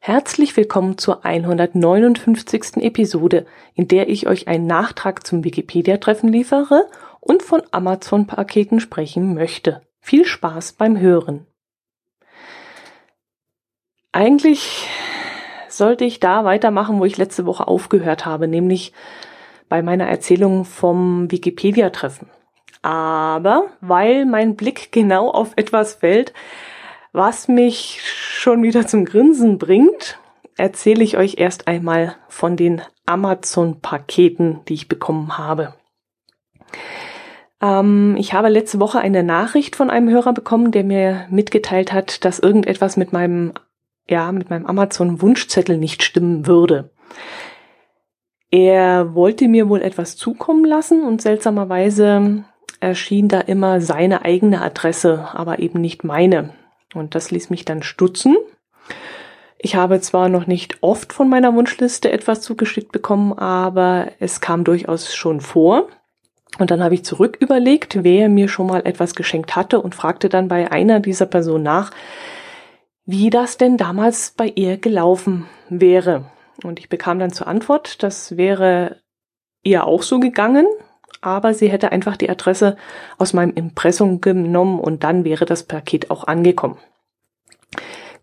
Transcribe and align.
Herzlich 0.00 0.56
willkommen 0.56 0.98
zur 0.98 1.24
159. 1.24 2.78
Episode, 2.78 3.46
in 3.74 3.86
der 3.86 4.08
ich 4.08 4.26
euch 4.26 4.48
einen 4.48 4.66
Nachtrag 4.66 5.24
zum 5.24 5.44
Wikipedia-Treffen 5.44 6.32
liefere 6.32 6.88
und 7.20 7.44
von 7.44 7.62
Amazon-Paketen 7.70 8.80
sprechen 8.80 9.34
möchte. 9.34 9.82
Viel 10.00 10.24
Spaß 10.24 10.72
beim 10.72 10.98
Hören. 10.98 11.46
Eigentlich 14.10 14.88
sollte 15.68 16.04
ich 16.04 16.18
da 16.18 16.44
weitermachen, 16.44 16.98
wo 16.98 17.04
ich 17.04 17.18
letzte 17.18 17.46
Woche 17.46 17.68
aufgehört 17.68 18.26
habe, 18.26 18.48
nämlich 18.48 18.92
bei 19.68 19.82
meiner 19.82 20.06
Erzählung 20.06 20.64
vom 20.64 21.30
Wikipedia-Treffen. 21.30 22.28
Aber 22.82 23.66
weil 23.80 24.24
mein 24.26 24.56
Blick 24.56 24.92
genau 24.92 25.30
auf 25.30 25.52
etwas 25.56 25.94
fällt, 25.94 26.32
was 27.12 27.48
mich 27.48 28.00
schon 28.04 28.62
wieder 28.62 28.86
zum 28.86 29.04
Grinsen 29.04 29.58
bringt, 29.58 30.18
erzähle 30.56 31.04
ich 31.04 31.16
euch 31.16 31.36
erst 31.38 31.66
einmal 31.68 32.16
von 32.28 32.56
den 32.56 32.82
Amazon-Paketen, 33.06 34.60
die 34.68 34.74
ich 34.74 34.88
bekommen 34.88 35.38
habe. 35.38 35.74
Ähm, 37.62 38.16
ich 38.18 38.34
habe 38.34 38.48
letzte 38.48 38.80
Woche 38.80 38.98
eine 38.98 39.22
Nachricht 39.22 39.76
von 39.76 39.90
einem 39.90 40.08
Hörer 40.10 40.32
bekommen, 40.32 40.70
der 40.70 40.84
mir 40.84 41.26
mitgeteilt 41.30 41.92
hat, 41.92 42.24
dass 42.24 42.38
irgendetwas 42.38 42.96
mit 42.96 43.12
meinem, 43.12 43.54
ja, 44.08 44.30
mit 44.32 44.50
meinem 44.50 44.66
Amazon-Wunschzettel 44.66 45.78
nicht 45.78 46.02
stimmen 46.02 46.46
würde. 46.46 46.90
Er 48.50 49.14
wollte 49.14 49.46
mir 49.48 49.68
wohl 49.68 49.82
etwas 49.82 50.16
zukommen 50.16 50.64
lassen 50.64 51.02
und 51.02 51.20
seltsamerweise 51.20 52.44
erschien 52.80 53.28
da 53.28 53.40
immer 53.40 53.80
seine 53.80 54.24
eigene 54.24 54.62
Adresse, 54.62 55.28
aber 55.32 55.58
eben 55.58 55.80
nicht 55.80 56.04
meine. 56.04 56.54
Und 56.94 57.14
das 57.14 57.30
ließ 57.30 57.50
mich 57.50 57.64
dann 57.64 57.82
stutzen. 57.82 58.36
Ich 59.58 59.74
habe 59.74 60.00
zwar 60.00 60.28
noch 60.28 60.46
nicht 60.46 60.78
oft 60.82 61.12
von 61.12 61.28
meiner 61.28 61.54
Wunschliste 61.54 62.10
etwas 62.12 62.40
zugeschickt 62.40 62.92
bekommen, 62.92 63.32
aber 63.32 64.12
es 64.20 64.40
kam 64.40 64.64
durchaus 64.64 65.14
schon 65.14 65.40
vor. 65.40 65.88
Und 66.58 66.70
dann 66.70 66.82
habe 66.82 66.94
ich 66.94 67.04
zurück 67.04 67.36
überlegt, 67.40 68.02
wer 68.02 68.28
mir 68.28 68.48
schon 68.48 68.68
mal 68.68 68.86
etwas 68.86 69.14
geschenkt 69.14 69.56
hatte 69.56 69.80
und 69.80 69.94
fragte 69.94 70.28
dann 70.28 70.48
bei 70.48 70.70
einer 70.70 71.00
dieser 71.00 71.26
Personen 71.26 71.64
nach, 71.64 71.90
wie 73.04 73.30
das 73.30 73.58
denn 73.58 73.76
damals 73.76 74.32
bei 74.36 74.52
ihr 74.54 74.76
gelaufen 74.78 75.46
wäre. 75.68 76.24
Und 76.62 76.78
ich 76.78 76.88
bekam 76.88 77.18
dann 77.18 77.32
zur 77.32 77.46
Antwort, 77.46 78.02
das 78.02 78.36
wäre 78.36 79.00
ihr 79.62 79.84
auch 79.84 80.02
so 80.02 80.18
gegangen, 80.18 80.66
aber 81.20 81.54
sie 81.54 81.70
hätte 81.70 81.92
einfach 81.92 82.16
die 82.16 82.30
Adresse 82.30 82.76
aus 83.16 83.32
meinem 83.32 83.54
Impressum 83.54 84.20
genommen 84.20 84.80
und 84.80 85.04
dann 85.04 85.24
wäre 85.24 85.44
das 85.44 85.64
Paket 85.64 86.10
auch 86.10 86.24
angekommen. 86.24 86.78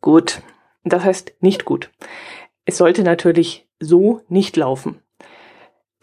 Gut, 0.02 0.42
das 0.84 1.04
heißt 1.04 1.36
nicht 1.42 1.66
gut. 1.66 1.92
Es 2.66 2.78
sollte 2.78 3.04
natürlich 3.04 3.68
so 3.80 4.22
nicht 4.28 4.58
laufen. 4.58 5.02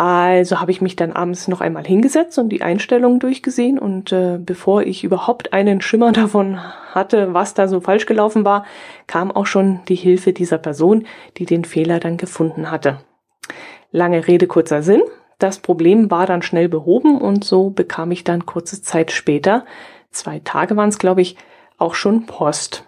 Also 0.03 0.58
habe 0.58 0.72
ich 0.72 0.81
mich 0.81 0.97
dann 0.97 1.12
abends 1.12 1.47
noch 1.47 1.61
einmal 1.61 1.84
hingesetzt 1.84 2.36
und 2.36 2.48
die 2.48 2.61
Einstellungen 2.61 3.20
durchgesehen 3.20 3.78
und 3.78 4.11
äh, 4.11 4.36
bevor 4.36 4.83
ich 4.83 5.05
überhaupt 5.05 5.53
einen 5.53 5.81
Schimmer 5.81 6.11
davon 6.12 6.59
hatte, 6.92 7.34
was 7.34 7.55
da 7.55 7.69
so 7.69 7.81
falsch 7.81 8.06
gelaufen 8.06 8.44
war, 8.44 8.67
kam 9.06 9.31
auch 9.31 9.47
schon 9.47 9.78
die 9.86 9.94
Hilfe 9.94 10.33
dieser 10.33 10.59
Person, 10.59 11.06
die 11.36 11.47
den 11.47 11.64
Fehler 11.64 12.00
dann 12.00 12.17
gefunden 12.17 12.72
hatte. 12.72 12.98
Lange 13.92 14.27
Rede, 14.27 14.48
kurzer 14.48 14.83
Sinn. 14.83 15.03
Das 15.39 15.61
Problem 15.61 16.11
war 16.11 16.27
dann 16.27 16.42
schnell 16.42 16.69
behoben 16.69 17.20
und 17.20 17.44
so 17.44 17.70
bekam 17.70 18.11
ich 18.11 18.25
dann 18.25 18.44
kurze 18.44 18.83
Zeit 18.83 19.12
später, 19.12 19.64
zwei 20.11 20.41
Tage 20.41 20.77
waren 20.77 20.89
es, 20.89 20.98
glaube 20.98 21.22
ich, 21.22 21.37
auch 21.78 21.94
schon 21.94 22.27
Post. 22.27 22.84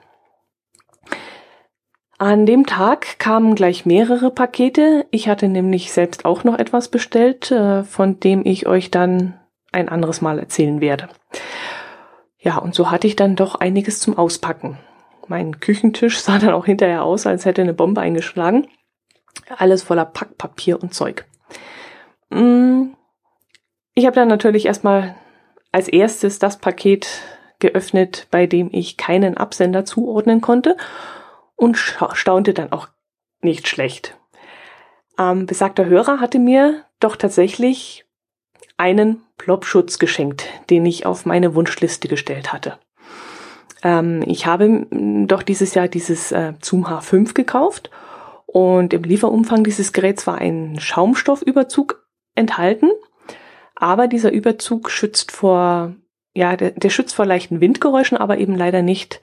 An 2.19 2.47
dem 2.47 2.65
Tag 2.65 3.19
kamen 3.19 3.57
gleich 3.57 3.87
mehrere 3.87 4.31
Pakete. 4.31 5.07
Ich 5.11 5.29
hatte 5.29 5.49
nämlich 5.49 5.93
selbst 5.93 6.25
auch 6.25 6.45
noch 6.45 6.59
etwas 6.59 6.89
bestellt, 6.89 7.51
äh, 7.51 7.83
von 7.83 8.21
dem 8.21 8.43
ich 8.45 8.67
euch 8.67 8.91
dann 8.91 9.39
ein 9.73 9.89
anderes 9.89 10.21
Mal 10.21 10.39
erzählen 10.39 10.81
werde. 10.81 11.09
Ja, 12.39 12.59
und 12.59 12.75
so 12.75 12.91
hatte 12.91 13.09
ich 13.09 13.17
dann 13.17 13.35
doch 13.35 13.57
einiges 13.57 13.99
zum 13.99 14.17
Auspacken. 14.17 14.79
Mein 15.27 15.59
Küchentisch 15.59 16.21
sah 16.21 16.39
dann 16.39 16.53
auch 16.53 16.67
hinterher 16.67 17.03
aus, 17.03 17.27
als 17.27 17.47
hätte 17.47 17.63
eine 17.63 17.75
Bombe 17.75 18.01
eingeschlagen. 18.01 18.69
Alles 19.57 19.83
voller 19.83 20.05
Packpapier 20.05 20.81
und 20.81 20.95
Zeug. 20.95 21.25
Mm, 22.31 22.93
ich 23.95 24.07
habe 24.07 24.15
dann 24.15 24.29
natürlich 24.29 24.67
erstmal 24.67 25.17
als 25.73 25.89
erstes 25.89 26.39
das 26.39 26.59
Paket 26.59 27.09
geöffnet, 27.59 28.29
bei 28.31 28.47
dem 28.47 28.69
ich 28.73 28.97
keinen 28.97 29.37
Absender 29.37 29.85
zuordnen 29.85 30.41
konnte 30.41 30.77
und 31.65 31.77
staunte 31.77 32.53
dann 32.53 32.71
auch 32.73 32.89
nicht 33.41 33.67
schlecht. 33.67 34.17
Ähm, 35.19 35.47
besagter 35.47 35.87
Hörer 35.87 36.21
hatte 36.21 36.39
mir 36.39 36.85
doch 37.01 37.17
tatsächlich 37.17 38.05
einen 38.77 39.23
Plopschutz 39.39 39.99
geschenkt, 39.99 40.47
den 40.69 40.85
ich 40.85 41.07
auf 41.07 41.25
meine 41.25 41.55
Wunschliste 41.55 42.09
gestellt 42.09 42.53
hatte. 42.53 42.79
Ähm, 43.83 44.23
ich 44.27 44.47
habe 44.47 44.87
doch 45.27 45.43
dieses 45.43 45.75
Jahr 45.75 45.89
dieses 45.89 46.33
äh, 46.33 46.53
Zoom 46.61 46.87
H5 46.87 47.35
gekauft 47.35 47.91
und 48.47 48.93
im 48.93 49.03
Lieferumfang 49.03 49.65
dieses 49.65 49.93
Geräts 49.93 50.27
war 50.27 50.39
ein 50.39 50.79
Schaumstoffüberzug 50.79 52.07
enthalten. 52.35 52.91
Aber 53.77 54.07
dieser 54.07 54.33
Überzug 54.33 54.91
schützt 54.91 55.33
vor, 55.33 55.95
ja, 56.35 56.57
der, 56.57 56.73
der 56.73 56.91
schützt 56.91 57.15
vor 57.15 57.27
leichten 57.27 57.61
Windgeräuschen, 57.61 58.19
aber 58.19 58.39
eben 58.39 58.55
leider 58.55 58.83
nicht 58.83 59.21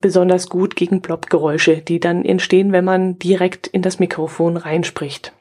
besonders 0.00 0.48
gut 0.48 0.76
gegen 0.76 1.02
Plopgeräusche, 1.02 1.78
die 1.78 2.00
dann 2.00 2.24
entstehen, 2.24 2.72
wenn 2.72 2.84
man 2.84 3.18
direkt 3.18 3.66
in 3.66 3.82
das 3.82 3.98
Mikrofon 3.98 4.56
reinspricht. 4.56 5.32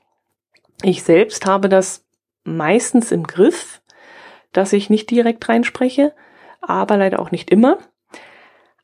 Ich 0.83 1.03
selbst 1.03 1.45
habe 1.45 1.69
das 1.69 2.05
meistens 2.43 3.11
im 3.11 3.23
Griff, 3.23 3.81
dass 4.51 4.73
ich 4.73 4.89
nicht 4.89 5.11
direkt 5.11 5.47
reinspreche, 5.49 6.13
aber 6.61 6.97
leider 6.97 7.19
auch 7.19 7.31
nicht 7.31 7.49
immer. 7.49 7.77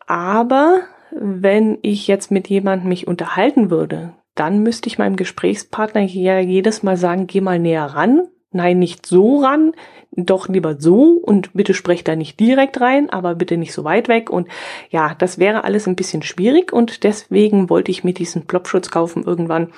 Aber 0.06 0.81
wenn 1.12 1.78
ich 1.81 2.07
jetzt 2.07 2.31
mit 2.31 2.50
jemandem 2.50 2.89
mich 2.89 3.07
unterhalten 3.07 3.69
würde, 3.69 4.13
dann 4.35 4.63
müsste 4.63 4.88
ich 4.88 4.97
meinem 4.97 5.16
Gesprächspartner 5.16 6.01
hier 6.01 6.39
jedes 6.41 6.83
Mal 6.83 6.97
sagen, 6.97 7.28
geh 7.28 7.41
mal 7.41 7.59
näher 7.59 7.85
ran. 7.85 8.28
Nein, 8.53 8.80
nicht 8.80 9.06
so 9.06 9.40
ran, 9.40 9.74
doch 10.12 10.47
lieber 10.47 10.80
so 10.80 11.19
und 11.22 11.53
bitte 11.53 11.74
sprecht 11.74 12.08
da 12.08 12.16
nicht 12.16 12.40
direkt 12.40 12.80
rein, 12.80 13.09
aber 13.09 13.36
bitte 13.36 13.58
nicht 13.58 13.74
so 13.74 13.84
weit 13.84 14.08
weg. 14.08 14.30
Und 14.30 14.47
ja, 14.90 15.16
das 15.16 15.40
wäre 15.40 15.64
alles 15.64 15.88
ein 15.88 15.96
bisschen 15.96 16.22
schwierig 16.22 16.72
und 16.72 17.03
deswegen 17.03 17.69
wollte 17.69 17.92
ich 17.92 18.03
mir 18.03 18.13
diesen 18.13 18.46
Plopschutz 18.46 18.92
kaufen 18.92 19.24
irgendwann, 19.24 19.74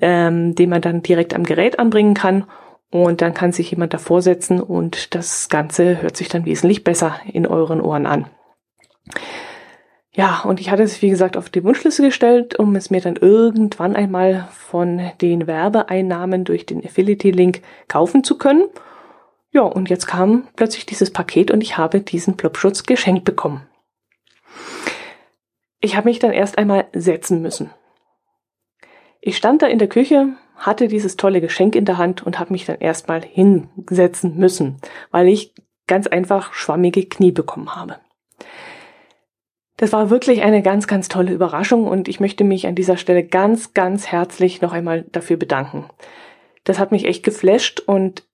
ähm, 0.00 0.54
den 0.54 0.70
man 0.70 0.80
dann 0.80 1.02
direkt 1.02 1.34
am 1.34 1.44
Gerät 1.44 1.78
anbringen 1.78 2.14
kann. 2.14 2.44
Und 2.90 3.20
dann 3.20 3.34
kann 3.34 3.52
sich 3.52 3.70
jemand 3.70 3.92
davor 3.92 4.22
setzen 4.22 4.62
und 4.62 5.14
das 5.14 5.50
Ganze 5.50 6.00
hört 6.00 6.16
sich 6.16 6.30
dann 6.30 6.46
wesentlich 6.46 6.84
besser 6.84 7.20
in 7.30 7.46
euren 7.46 7.82
Ohren 7.82 8.06
an. 8.06 8.26
Ja, 10.18 10.40
und 10.40 10.58
ich 10.58 10.72
hatte 10.72 10.82
es, 10.82 11.00
wie 11.00 11.10
gesagt, 11.10 11.36
auf 11.36 11.48
die 11.48 11.62
Wunschliste 11.62 12.02
gestellt, 12.02 12.58
um 12.58 12.74
es 12.74 12.90
mir 12.90 13.00
dann 13.00 13.14
irgendwann 13.14 13.94
einmal 13.94 14.48
von 14.50 15.12
den 15.20 15.46
Werbeeinnahmen 15.46 16.44
durch 16.44 16.66
den 16.66 16.84
Affiliate-Link 16.84 17.62
kaufen 17.86 18.24
zu 18.24 18.36
können. 18.36 18.64
Ja, 19.52 19.62
und 19.62 19.88
jetzt 19.88 20.08
kam 20.08 20.48
plötzlich 20.56 20.86
dieses 20.86 21.12
Paket 21.12 21.52
und 21.52 21.60
ich 21.60 21.78
habe 21.78 22.00
diesen 22.00 22.36
Plopschutz 22.36 22.82
geschenkt 22.82 23.24
bekommen. 23.24 23.68
Ich 25.78 25.94
habe 25.94 26.08
mich 26.08 26.18
dann 26.18 26.32
erst 26.32 26.58
einmal 26.58 26.86
setzen 26.92 27.40
müssen. 27.40 27.70
Ich 29.20 29.36
stand 29.36 29.62
da 29.62 29.68
in 29.68 29.78
der 29.78 29.88
Küche, 29.88 30.30
hatte 30.56 30.88
dieses 30.88 31.16
tolle 31.16 31.40
Geschenk 31.40 31.76
in 31.76 31.84
der 31.84 31.96
Hand 31.96 32.26
und 32.26 32.40
habe 32.40 32.52
mich 32.52 32.64
dann 32.64 32.80
erstmal 32.80 33.22
hinsetzen 33.22 34.36
müssen, 34.36 34.80
weil 35.12 35.28
ich 35.28 35.54
ganz 35.86 36.08
einfach 36.08 36.54
schwammige 36.54 37.06
Knie 37.06 37.30
bekommen 37.30 37.76
habe. 37.76 38.00
Das 39.78 39.92
war 39.92 40.10
wirklich 40.10 40.42
eine 40.42 40.60
ganz, 40.60 40.88
ganz 40.88 41.08
tolle 41.08 41.32
Überraschung 41.32 41.86
und 41.86 42.08
ich 42.08 42.18
möchte 42.18 42.42
mich 42.42 42.66
an 42.66 42.74
dieser 42.74 42.96
Stelle 42.96 43.24
ganz, 43.24 43.74
ganz 43.74 44.08
herzlich 44.08 44.60
noch 44.60 44.72
einmal 44.72 45.04
dafür 45.12 45.36
bedanken. 45.36 45.88
Das 46.64 46.80
hat 46.80 46.90
mich 46.90 47.04
echt 47.04 47.22
geflasht 47.22 47.80
und 47.80 48.24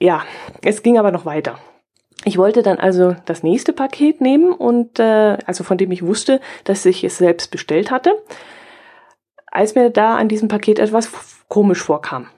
ja, 0.00 0.22
es 0.64 0.84
ging 0.84 0.96
aber 0.96 1.10
noch 1.10 1.26
weiter. 1.26 1.58
Ich 2.24 2.38
wollte 2.38 2.62
dann 2.62 2.78
also 2.78 3.16
das 3.24 3.42
nächste 3.42 3.72
Paket 3.72 4.20
nehmen 4.20 4.52
und 4.52 5.00
äh, 5.00 5.38
also 5.44 5.64
von 5.64 5.76
dem 5.76 5.90
ich 5.90 6.06
wusste, 6.06 6.40
dass 6.62 6.86
ich 6.86 7.02
es 7.02 7.18
selbst 7.18 7.50
bestellt 7.50 7.90
hatte, 7.90 8.14
als 9.46 9.74
mir 9.74 9.90
da 9.90 10.16
an 10.16 10.28
diesem 10.28 10.46
Paket 10.46 10.78
etwas 10.78 11.10
komisch 11.48 11.82
vorkam. 11.82 12.28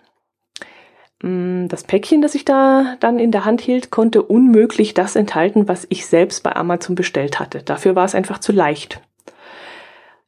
Mm, 1.24 1.68
das 1.68 1.84
Päckchen, 1.84 2.20
das 2.20 2.34
ich 2.34 2.44
da 2.44 2.96
dann 3.00 3.18
in 3.18 3.30
der 3.30 3.46
Hand 3.46 3.62
hielt, 3.62 3.90
konnte 3.90 4.22
unmöglich 4.22 4.92
das 4.92 5.16
enthalten, 5.16 5.68
was 5.68 5.86
ich 5.88 6.06
selbst 6.06 6.42
bei 6.42 6.54
Amazon 6.54 6.94
bestellt 6.94 7.40
hatte. 7.40 7.62
Dafür 7.62 7.96
war 7.96 8.04
es 8.04 8.14
einfach 8.14 8.38
zu 8.38 8.52
leicht. 8.52 9.00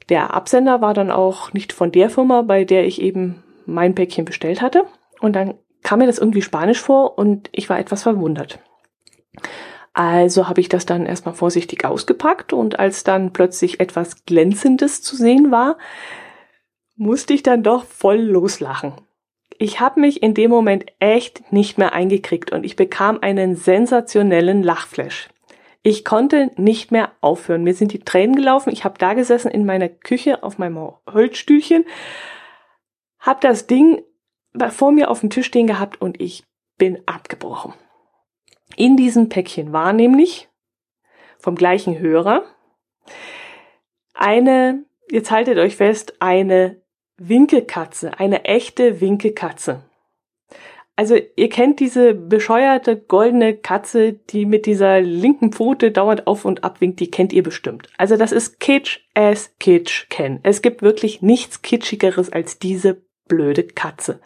Der 0.08 0.32
Absender 0.32 0.80
war 0.80 0.94
dann 0.94 1.10
auch 1.10 1.52
nicht 1.52 1.74
von 1.74 1.92
der 1.92 2.08
Firma, 2.08 2.40
bei 2.42 2.64
der 2.64 2.86
ich 2.86 3.02
eben 3.02 3.42
mein 3.66 3.94
Päckchen 3.94 4.24
bestellt 4.24 4.62
hatte. 4.62 4.84
Und 5.20 5.36
dann 5.36 5.54
kam 5.82 5.98
mir 5.98 6.06
das 6.06 6.18
irgendwie 6.18 6.42
spanisch 6.42 6.80
vor 6.80 7.18
und 7.18 7.50
ich 7.52 7.68
war 7.68 7.78
etwas 7.78 8.02
verwundert. 8.02 8.58
Also 9.92 10.48
habe 10.48 10.62
ich 10.62 10.70
das 10.70 10.86
dann 10.86 11.04
erstmal 11.04 11.34
vorsichtig 11.34 11.84
ausgepackt 11.84 12.54
und 12.54 12.78
als 12.78 13.04
dann 13.04 13.32
plötzlich 13.34 13.80
etwas 13.80 14.24
Glänzendes 14.24 15.02
zu 15.02 15.14
sehen 15.14 15.50
war, 15.50 15.76
musste 16.96 17.34
ich 17.34 17.42
dann 17.42 17.62
doch 17.62 17.84
voll 17.84 18.20
loslachen. 18.20 18.94
Ich 19.58 19.80
habe 19.80 20.00
mich 20.00 20.22
in 20.22 20.34
dem 20.34 20.50
Moment 20.50 20.86
echt 20.98 21.52
nicht 21.52 21.78
mehr 21.78 21.92
eingekriegt 21.92 22.52
und 22.52 22.64
ich 22.64 22.76
bekam 22.76 23.18
einen 23.20 23.56
sensationellen 23.56 24.62
Lachflash. 24.62 25.28
Ich 25.82 26.04
konnte 26.04 26.50
nicht 26.56 26.90
mehr 26.90 27.12
aufhören. 27.20 27.62
Mir 27.62 27.74
sind 27.74 27.92
die 27.92 28.00
Tränen 28.00 28.34
gelaufen. 28.34 28.72
Ich 28.72 28.84
habe 28.84 28.98
da 28.98 29.14
gesessen 29.14 29.50
in 29.50 29.64
meiner 29.64 29.88
Küche 29.88 30.42
auf 30.42 30.58
meinem 30.58 30.92
Holzstühlchen, 31.08 31.84
habe 33.20 33.40
das 33.40 33.66
Ding 33.66 34.02
vor 34.70 34.92
mir 34.92 35.10
auf 35.10 35.20
dem 35.20 35.30
Tisch 35.30 35.46
stehen 35.46 35.66
gehabt 35.66 36.00
und 36.00 36.20
ich 36.20 36.44
bin 36.76 36.98
abgebrochen. 37.06 37.74
In 38.76 38.96
diesem 38.96 39.28
Päckchen 39.28 39.72
war 39.72 39.92
nämlich 39.92 40.48
vom 41.38 41.54
gleichen 41.54 41.98
Hörer 41.98 42.44
eine, 44.14 44.84
jetzt 45.10 45.30
haltet 45.30 45.58
euch 45.58 45.76
fest, 45.76 46.14
eine 46.20 46.82
Winkelkatze, 47.18 48.18
eine 48.18 48.44
echte 48.44 49.00
Winkelkatze. 49.00 49.82
Also 50.96 51.18
ihr 51.36 51.50
kennt 51.50 51.80
diese 51.80 52.14
bescheuerte 52.14 52.96
goldene 52.96 53.54
Katze, 53.54 54.14
die 54.14 54.46
mit 54.46 54.64
dieser 54.64 55.02
linken 55.02 55.52
Pfote 55.52 55.90
dauernd 55.90 56.26
auf 56.26 56.46
und 56.46 56.64
ab 56.64 56.80
winkt, 56.80 57.00
die 57.00 57.10
kennt 57.10 57.34
ihr 57.34 57.42
bestimmt. 57.42 57.88
Also 57.98 58.16
das 58.16 58.32
ist 58.32 58.60
Kitsch 58.60 59.00
as 59.14 59.54
Kitsch 59.58 60.08
Ken. 60.08 60.40
Es 60.42 60.62
gibt 60.62 60.80
wirklich 60.80 61.20
nichts 61.20 61.60
Kitschigeres 61.60 62.32
als 62.32 62.58
diese 62.58 63.02
blöde 63.28 63.64
Katze. 63.64 64.20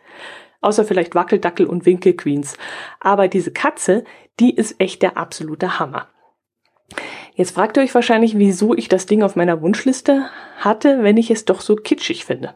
Außer 0.61 0.85
vielleicht 0.85 1.17
Wackeldackel 1.17 1.67
und 1.67 1.87
Winkelqueens. 1.87 2.57
Aber 3.01 3.27
diese 3.27 3.53
Katze, 3.53 4.05
die 4.39 4.55
ist 4.55 4.81
echt 4.81 5.03
der 5.03 5.17
absolute 5.17 5.81
Hammer. 5.81 6.09
Jetzt 7.35 7.53
fragt 7.53 7.77
ihr 7.77 7.83
euch 7.83 7.95
wahrscheinlich, 7.95 8.39
wieso 8.39 8.75
ich 8.75 8.89
das 8.89 9.07
Ding 9.07 9.23
auf 9.23 9.35
meiner 9.35 9.61
Wunschliste 9.63 10.29
hatte, 10.57 11.03
wenn 11.03 11.17
ich 11.17 11.31
es 11.31 11.45
doch 11.45 11.61
so 11.61 11.75
kitschig 11.75 12.25
finde. 12.25 12.55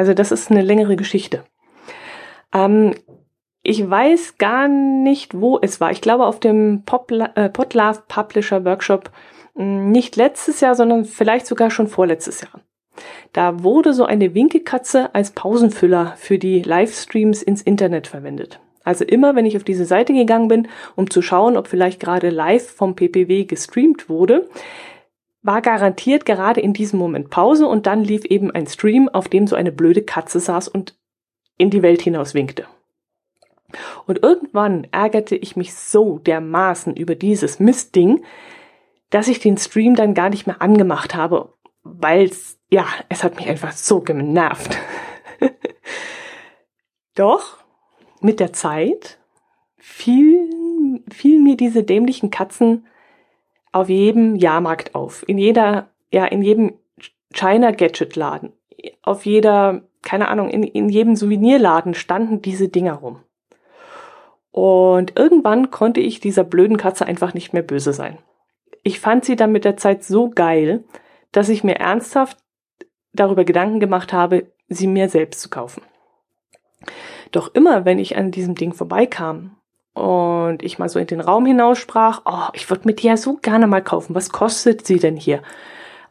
Also 0.00 0.14
das 0.14 0.32
ist 0.32 0.50
eine 0.50 0.62
längere 0.62 0.96
Geschichte. 0.96 1.44
Ähm, 2.54 2.94
ich 3.62 3.90
weiß 3.90 4.38
gar 4.38 4.66
nicht, 4.66 5.38
wo 5.38 5.58
es 5.60 5.78
war. 5.78 5.90
Ich 5.90 6.00
glaube 6.00 6.24
auf 6.24 6.40
dem 6.40 6.84
Popla 6.86 7.32
äh, 7.34 7.50
Publisher 7.50 8.64
Workshop 8.64 9.10
hm, 9.56 9.90
nicht 9.90 10.16
letztes 10.16 10.62
Jahr, 10.62 10.74
sondern 10.74 11.04
vielleicht 11.04 11.46
sogar 11.46 11.70
schon 11.70 11.86
vorletztes 11.86 12.40
Jahr. 12.40 12.62
Da 13.34 13.62
wurde 13.62 13.92
so 13.92 14.06
eine 14.06 14.34
Winkelkatze 14.34 15.14
als 15.14 15.32
Pausenfüller 15.32 16.14
für 16.16 16.38
die 16.38 16.62
Livestreams 16.62 17.42
ins 17.42 17.60
Internet 17.60 18.06
verwendet. 18.06 18.58
Also 18.82 19.04
immer, 19.04 19.36
wenn 19.36 19.44
ich 19.44 19.58
auf 19.58 19.64
diese 19.64 19.84
Seite 19.84 20.14
gegangen 20.14 20.48
bin, 20.48 20.68
um 20.96 21.10
zu 21.10 21.20
schauen, 21.20 21.58
ob 21.58 21.68
vielleicht 21.68 22.00
gerade 22.00 22.30
live 22.30 22.70
vom 22.70 22.96
PPW 22.96 23.44
gestreamt 23.44 24.08
wurde, 24.08 24.48
war 25.42 25.62
garantiert 25.62 26.26
gerade 26.26 26.60
in 26.60 26.72
diesem 26.72 26.98
Moment 26.98 27.30
Pause 27.30 27.66
und 27.66 27.86
dann 27.86 28.04
lief 28.04 28.24
eben 28.24 28.50
ein 28.50 28.66
Stream, 28.66 29.08
auf 29.08 29.28
dem 29.28 29.46
so 29.46 29.56
eine 29.56 29.72
blöde 29.72 30.02
Katze 30.02 30.40
saß 30.40 30.68
und 30.68 30.98
in 31.56 31.70
die 31.70 31.82
Welt 31.82 32.02
hinaus 32.02 32.34
winkte. 32.34 32.66
Und 34.06 34.22
irgendwann 34.22 34.86
ärgerte 34.90 35.36
ich 35.36 35.56
mich 35.56 35.74
so 35.74 36.18
dermaßen 36.18 36.96
über 36.96 37.14
dieses 37.14 37.60
Mistding, 37.60 38.24
dass 39.10 39.28
ich 39.28 39.38
den 39.38 39.56
Stream 39.56 39.94
dann 39.94 40.14
gar 40.14 40.28
nicht 40.28 40.46
mehr 40.46 40.60
angemacht 40.60 41.14
habe, 41.14 41.54
weil 41.82 42.24
es, 42.24 42.58
ja, 42.70 42.86
es 43.08 43.24
hat 43.24 43.36
mich 43.36 43.48
einfach 43.48 43.72
so 43.72 44.00
genervt. 44.00 44.76
Doch 47.14 47.58
mit 48.20 48.40
der 48.40 48.52
Zeit 48.52 49.18
fielen, 49.76 51.04
fielen 51.10 51.44
mir 51.44 51.56
diese 51.56 51.82
dämlichen 51.82 52.30
Katzen 52.30 52.86
auf 53.72 53.88
jedem 53.88 54.36
Jahrmarkt 54.36 54.94
auf, 54.94 55.24
in 55.28 55.38
jeder, 55.38 55.90
ja, 56.12 56.24
in 56.24 56.42
jedem 56.42 56.74
China 57.32 57.70
Gadget 57.70 58.16
Laden, 58.16 58.52
auf 59.02 59.26
jeder, 59.26 59.82
keine 60.02 60.28
Ahnung, 60.28 60.50
in, 60.50 60.62
in 60.62 60.88
jedem 60.88 61.16
Souvenirladen 61.16 61.94
standen 61.94 62.42
diese 62.42 62.68
Dinger 62.68 62.94
rum. 62.94 63.20
Und 64.50 65.16
irgendwann 65.16 65.70
konnte 65.70 66.00
ich 66.00 66.18
dieser 66.18 66.42
blöden 66.42 66.76
Katze 66.76 67.06
einfach 67.06 67.34
nicht 67.34 67.52
mehr 67.52 67.62
böse 67.62 67.92
sein. 67.92 68.18
Ich 68.82 68.98
fand 68.98 69.24
sie 69.24 69.36
dann 69.36 69.52
mit 69.52 69.64
der 69.64 69.76
Zeit 69.76 70.02
so 70.02 70.30
geil, 70.30 70.84
dass 71.30 71.48
ich 71.48 71.62
mir 71.62 71.76
ernsthaft 71.76 72.38
darüber 73.12 73.44
Gedanken 73.44 73.78
gemacht 73.78 74.12
habe, 74.12 74.50
sie 74.68 74.86
mir 74.86 75.08
selbst 75.08 75.40
zu 75.40 75.50
kaufen. 75.50 75.82
Doch 77.30 77.54
immer, 77.54 77.84
wenn 77.84 77.98
ich 77.98 78.16
an 78.16 78.30
diesem 78.30 78.54
Ding 78.54 78.72
vorbeikam 78.72 79.56
und 80.00 80.62
ich 80.62 80.78
mal 80.78 80.88
so 80.88 80.98
in 80.98 81.06
den 81.06 81.20
Raum 81.20 81.44
hinaussprach, 81.44 82.22
oh, 82.24 82.48
ich 82.54 82.68
würde 82.70 82.86
mit 82.86 83.02
dir 83.02 83.16
so 83.16 83.36
gerne 83.36 83.66
mal 83.66 83.82
kaufen. 83.82 84.14
Was 84.14 84.30
kostet 84.30 84.86
sie 84.86 84.98
denn 84.98 85.16
hier? 85.16 85.42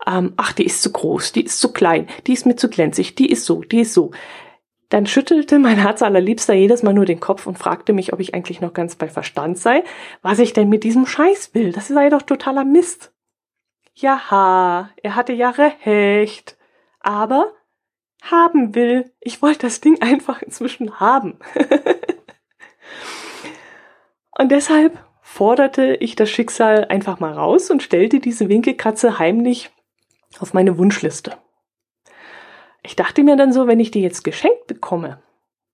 Ähm, 0.06 0.34
ach, 0.38 0.54
die 0.54 0.66
ist 0.66 0.82
zu 0.82 0.92
groß, 0.92 1.32
die 1.32 1.44
ist 1.44 1.60
zu 1.60 1.74
klein, 1.74 2.08
die 2.28 2.34
ist 2.34 2.46
mir 2.46 2.56
zu 2.56 2.70
glänzig, 2.70 3.16
die 3.16 3.30
ist 3.30 3.46
so, 3.46 3.62
die 3.62 3.82
ist 3.82 3.94
so. 3.94 4.12
Dann 4.90 5.06
schüttelte 5.06 5.60
mein 5.60 5.78
Herz 5.78 6.02
allerliebster 6.02 6.54
jedes 6.54 6.84
Mal 6.84 6.94
nur 6.94 7.06
den 7.06 7.20
Kopf 7.20 7.48
und 7.48 7.60
fragte 7.60 7.94
mich, 7.94 8.14
ob 8.14 8.20
ich 8.20 8.34
eigentlich 8.34 8.62
noch 8.62 8.74
ganz 8.74 8.96
bei 8.96 9.08
Verstand 9.08 9.58
sei, 9.58 9.84
was 10.22 10.40
ich 10.40 10.54
denn 10.54 10.70
mit 10.70 10.84
diesem 10.84 11.06
Scheiß 11.06 11.54
will. 11.54 11.72
Das 11.72 11.88
sei 11.88 12.10
doch 12.10 12.24
totaler 12.24 12.66
Mist. 12.66 13.12
Jaha, 13.94 14.90
er 15.02 15.16
hatte 15.16 15.34
ja 15.34 15.50
recht. 15.52 16.58
Aber 17.02 17.54
haben 18.22 18.76
will. 18.76 19.12
Ich 19.20 19.42
wollte 19.42 19.60
das 19.60 19.82
Ding 19.82 20.02
einfach 20.02 20.42
inzwischen 20.42 21.00
haben. 21.00 21.40
und 24.40 24.52
deshalb 24.52 24.98
forderte 25.22 25.96
ich 26.00 26.16
das 26.16 26.30
Schicksal 26.30 26.86
einfach 26.86 27.20
mal 27.20 27.34
raus 27.34 27.70
und 27.70 27.84
stellte 27.84 28.20
diese 28.20 28.50
Winkelkatze 28.50 29.20
heimlich 29.20 29.70
auf 30.40 30.54
meine 30.54 30.78
Wunschliste. 30.80 31.38
Ich 32.82 32.96
dachte 32.96 33.24
mir 33.24 33.36
dann 33.36 33.54
so, 33.54 33.68
wenn 33.68 33.80
ich 33.80 33.92
die 33.92 34.02
jetzt 34.02 34.24
geschenkt 34.24 34.66
bekomme, 34.66 35.22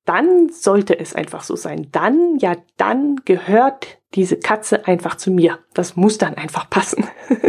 dann 0.04 0.50
sollte 0.50 1.00
es 1.00 1.16
einfach 1.16 1.44
so 1.44 1.56
sein. 1.56 1.88
Dann, 1.92 2.38
ja, 2.40 2.58
dann 2.76 3.22
gehört 3.24 4.00
diese 4.14 4.38
Katze 4.38 4.86
einfach 4.88 5.16
zu 5.16 5.32
mir. 5.32 5.60
Das 5.74 5.96
muss 5.96 6.18
dann 6.18 6.36
einfach 6.36 6.70
passen. 6.70 7.08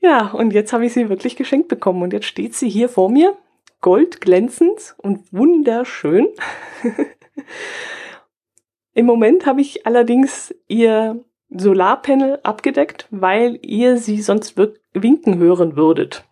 Ja, 0.00 0.28
und 0.28 0.54
jetzt 0.54 0.72
habe 0.72 0.86
ich 0.86 0.94
sie 0.94 1.10
wirklich 1.10 1.36
geschenkt 1.36 1.68
bekommen 1.68 2.02
und 2.02 2.12
jetzt 2.14 2.24
steht 2.24 2.54
sie 2.54 2.70
hier 2.70 2.88
vor 2.88 3.10
mir, 3.10 3.36
goldglänzend 3.82 4.94
und 4.96 5.30
wunderschön. 5.30 6.28
Im 8.94 9.06
Moment 9.06 9.46
habe 9.46 9.60
ich 9.60 9.86
allerdings 9.86 10.54
ihr 10.68 11.24
Solarpanel 11.50 12.40
abgedeckt, 12.42 13.06
weil 13.10 13.58
ihr 13.62 13.96
sie 13.96 14.20
sonst 14.20 14.56
winken 14.94 15.38
hören 15.38 15.76
würdet. 15.76 16.24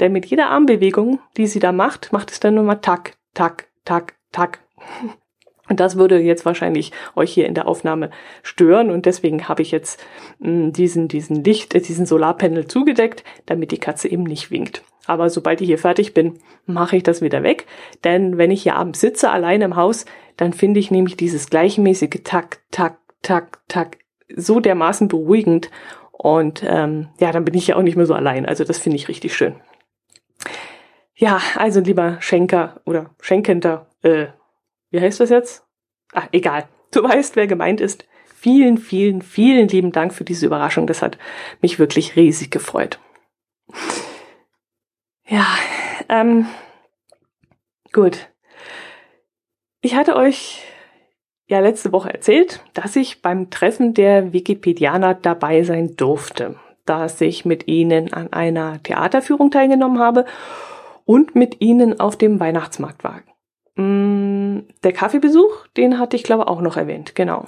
Denn 0.00 0.12
mit 0.12 0.26
jeder 0.26 0.50
Armbewegung, 0.50 1.20
die 1.36 1.46
sie 1.46 1.58
da 1.58 1.72
macht, 1.72 2.12
macht 2.12 2.30
es 2.30 2.40
dann 2.40 2.54
nur 2.54 2.64
mal 2.64 2.76
tack, 2.76 3.16
tack, 3.34 3.68
tack, 3.84 4.14
tack. 4.32 4.60
Und 5.68 5.80
das 5.80 5.96
würde 5.96 6.18
jetzt 6.18 6.46
wahrscheinlich 6.46 6.92
euch 7.14 7.30
hier 7.30 7.46
in 7.46 7.52
der 7.52 7.68
Aufnahme 7.68 8.08
stören 8.42 8.90
und 8.90 9.04
deswegen 9.04 9.48
habe 9.48 9.60
ich 9.60 9.70
jetzt 9.70 10.02
mh, 10.38 10.48
hm, 10.48 10.72
diesen, 10.72 11.08
diesen 11.08 11.44
Licht, 11.44 11.74
äh, 11.74 11.82
diesen 11.82 12.06
Solarpanel 12.06 12.66
zugedeckt, 12.66 13.22
damit 13.44 13.70
die 13.70 13.76
Katze 13.76 14.08
eben 14.08 14.22
nicht 14.22 14.50
winkt. 14.50 14.82
Aber 15.08 15.30
sobald 15.30 15.62
ich 15.62 15.68
hier 15.68 15.78
fertig 15.78 16.12
bin, 16.12 16.38
mache 16.66 16.96
ich 16.98 17.02
das 17.02 17.22
wieder 17.22 17.42
weg, 17.42 17.66
denn 18.04 18.36
wenn 18.36 18.50
ich 18.50 18.62
hier 18.62 18.76
abends 18.76 19.00
sitze, 19.00 19.30
allein 19.30 19.62
im 19.62 19.74
Haus, 19.74 20.04
dann 20.36 20.52
finde 20.52 20.80
ich 20.80 20.90
nämlich 20.90 21.16
dieses 21.16 21.48
gleichmäßige 21.48 22.20
Tak, 22.24 22.60
Tak, 22.70 22.98
Tak, 23.22 23.58
Tak 23.68 23.96
so 24.36 24.60
dermaßen 24.60 25.08
beruhigend 25.08 25.70
und 26.12 26.62
ähm, 26.62 27.08
ja, 27.18 27.32
dann 27.32 27.46
bin 27.46 27.54
ich 27.54 27.68
ja 27.68 27.76
auch 27.76 27.82
nicht 27.82 27.96
mehr 27.96 28.04
so 28.04 28.12
allein. 28.12 28.44
Also 28.44 28.64
das 28.64 28.78
finde 28.78 28.96
ich 28.96 29.08
richtig 29.08 29.34
schön. 29.34 29.56
Ja, 31.14 31.40
also 31.56 31.80
lieber 31.80 32.18
Schenker 32.20 32.82
oder 32.84 33.14
Schenkender, 33.22 33.86
äh, 34.02 34.26
wie 34.90 35.00
heißt 35.00 35.20
das 35.20 35.30
jetzt? 35.30 35.64
Ah, 36.12 36.28
egal. 36.32 36.68
Du 36.92 37.02
weißt, 37.02 37.34
wer 37.34 37.46
gemeint 37.46 37.80
ist. 37.80 38.06
Vielen, 38.26 38.76
vielen, 38.76 39.22
vielen 39.22 39.68
lieben 39.68 39.92
Dank 39.92 40.12
für 40.12 40.24
diese 40.24 40.44
Überraschung. 40.44 40.86
Das 40.86 41.00
hat 41.00 41.16
mich 41.62 41.78
wirklich 41.78 42.14
riesig 42.14 42.50
gefreut. 42.50 43.00
Ja, 45.28 45.46
ähm, 46.08 46.46
gut. 47.92 48.28
Ich 49.82 49.94
hatte 49.94 50.16
euch 50.16 50.62
ja 51.46 51.60
letzte 51.60 51.92
Woche 51.92 52.12
erzählt, 52.12 52.64
dass 52.72 52.96
ich 52.96 53.20
beim 53.20 53.50
Treffen 53.50 53.92
der 53.92 54.32
Wikipedianer 54.32 55.14
dabei 55.14 55.62
sein 55.64 55.96
durfte, 55.96 56.56
dass 56.86 57.20
ich 57.20 57.44
mit 57.44 57.68
ihnen 57.68 58.12
an 58.12 58.32
einer 58.32 58.82
Theaterführung 58.82 59.50
teilgenommen 59.50 59.98
habe 59.98 60.24
und 61.04 61.34
mit 61.34 61.60
ihnen 61.60 62.00
auf 62.00 62.16
dem 62.16 62.40
Weihnachtsmarkt 62.40 63.04
war. 63.04 63.20
Mm, 63.76 64.60
der 64.82 64.92
Kaffeebesuch, 64.92 65.66
den 65.76 65.98
hatte 65.98 66.16
ich 66.16 66.22
glaube 66.22 66.48
auch 66.48 66.62
noch 66.62 66.78
erwähnt, 66.78 67.14
genau. 67.14 67.46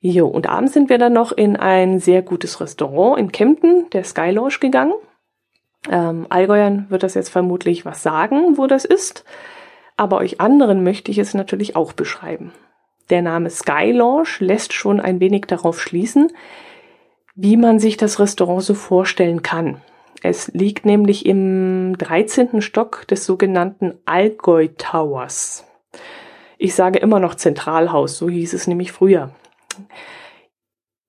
Jo, 0.00 0.26
und 0.26 0.48
abends 0.48 0.72
sind 0.72 0.88
wir 0.88 0.98
dann 0.98 1.12
noch 1.12 1.32
in 1.32 1.56
ein 1.56 2.00
sehr 2.00 2.22
gutes 2.22 2.60
Restaurant 2.60 3.18
in 3.18 3.32
Kempten, 3.32 3.88
der 3.90 4.04
Sky 4.04 4.34
gegangen. 4.60 4.94
Ähm, 5.90 6.26
Allgäuern 6.30 6.86
wird 6.88 7.02
das 7.02 7.14
jetzt 7.14 7.28
vermutlich 7.30 7.84
was 7.84 8.02
sagen, 8.02 8.56
wo 8.56 8.66
das 8.66 8.84
ist. 8.84 9.24
aber 9.96 10.18
euch 10.18 10.40
anderen 10.40 10.82
möchte 10.82 11.10
ich 11.10 11.18
es 11.18 11.34
natürlich 11.34 11.76
auch 11.76 11.92
beschreiben. 11.92 12.52
Der 13.10 13.22
Name 13.22 13.50
Sky 13.50 13.92
Lounge 13.92 14.28
lässt 14.38 14.72
schon 14.72 15.00
ein 15.00 15.20
wenig 15.20 15.44
darauf 15.46 15.80
schließen, 15.80 16.32
wie 17.34 17.56
man 17.56 17.78
sich 17.78 17.96
das 17.96 18.18
Restaurant 18.18 18.62
so 18.62 18.74
vorstellen 18.74 19.42
kann. 19.42 19.82
Es 20.22 20.48
liegt 20.48 20.86
nämlich 20.86 21.26
im 21.26 21.96
13. 21.98 22.62
Stock 22.62 23.06
des 23.08 23.26
sogenannten 23.26 23.98
Allgäu 24.06 24.68
Towers. 24.78 25.66
Ich 26.56 26.74
sage 26.74 26.98
immer 26.98 27.20
noch 27.20 27.34
Zentralhaus, 27.34 28.16
so 28.16 28.30
hieß 28.30 28.54
es 28.54 28.66
nämlich 28.66 28.90
früher. 28.92 29.30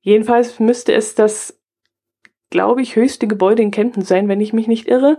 Jedenfalls 0.02 0.60
müsste 0.60 0.94
es 0.94 1.16
das, 1.16 1.58
glaube 2.56 2.82
ich, 2.82 2.96
höchste 2.96 3.28
Gebäude 3.28 3.62
in 3.62 3.70
Kempten 3.70 4.02
sein, 4.02 4.30
wenn 4.30 4.40
ich 4.40 4.54
mich 4.54 4.68
nicht 4.68 4.88
irre. 4.88 5.18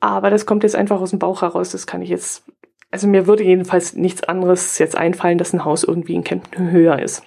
Aber 0.00 0.28
das 0.28 0.44
kommt 0.44 0.64
jetzt 0.64 0.76
einfach 0.76 1.00
aus 1.00 1.08
dem 1.10 1.18
Bauch 1.18 1.40
heraus. 1.40 1.70
Das 1.70 1.86
kann 1.86 2.02
ich 2.02 2.10
jetzt, 2.10 2.44
also 2.90 3.08
mir 3.08 3.26
würde 3.26 3.42
jedenfalls 3.42 3.94
nichts 3.94 4.22
anderes 4.22 4.78
jetzt 4.78 4.94
einfallen, 4.94 5.38
dass 5.38 5.54
ein 5.54 5.64
Haus 5.64 5.82
irgendwie 5.82 6.14
in 6.14 6.24
Kempten 6.24 6.70
höher 6.70 6.98
ist. 6.98 7.22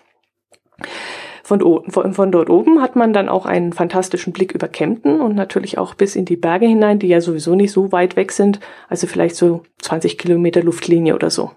Von, 1.44 1.60
von, 1.90 2.14
von, 2.14 2.32
dort 2.32 2.52
oben 2.52 2.84
hat 2.84 2.96
man 2.96 3.14
dann 3.14 3.30
auch 3.30 3.48
einen 3.48 3.74
fantastischen 3.74 4.32
Blick 4.32 4.54
über 4.54 4.68
Kempten 4.68 5.20
und 5.20 5.34
natürlich 5.34 5.80
auch 5.80 5.96
bis 5.96 6.16
in 6.16 6.26
die 6.26 6.38
Berge 6.38 6.68
hinein, 6.68 7.00
die 7.00 7.08
ja 7.08 7.20
sowieso 7.20 7.56
nicht 7.56 7.72
so 7.72 7.92
weit 7.92 8.16
weg 8.16 8.32
sind, 8.32 8.60
also 8.90 9.08
vielleicht 9.08 9.36
so 9.36 9.64
20 9.80 10.20
Kilometer 10.20 10.62
Luftlinie 10.62 11.16
oder 11.16 11.32
so. 11.32 11.50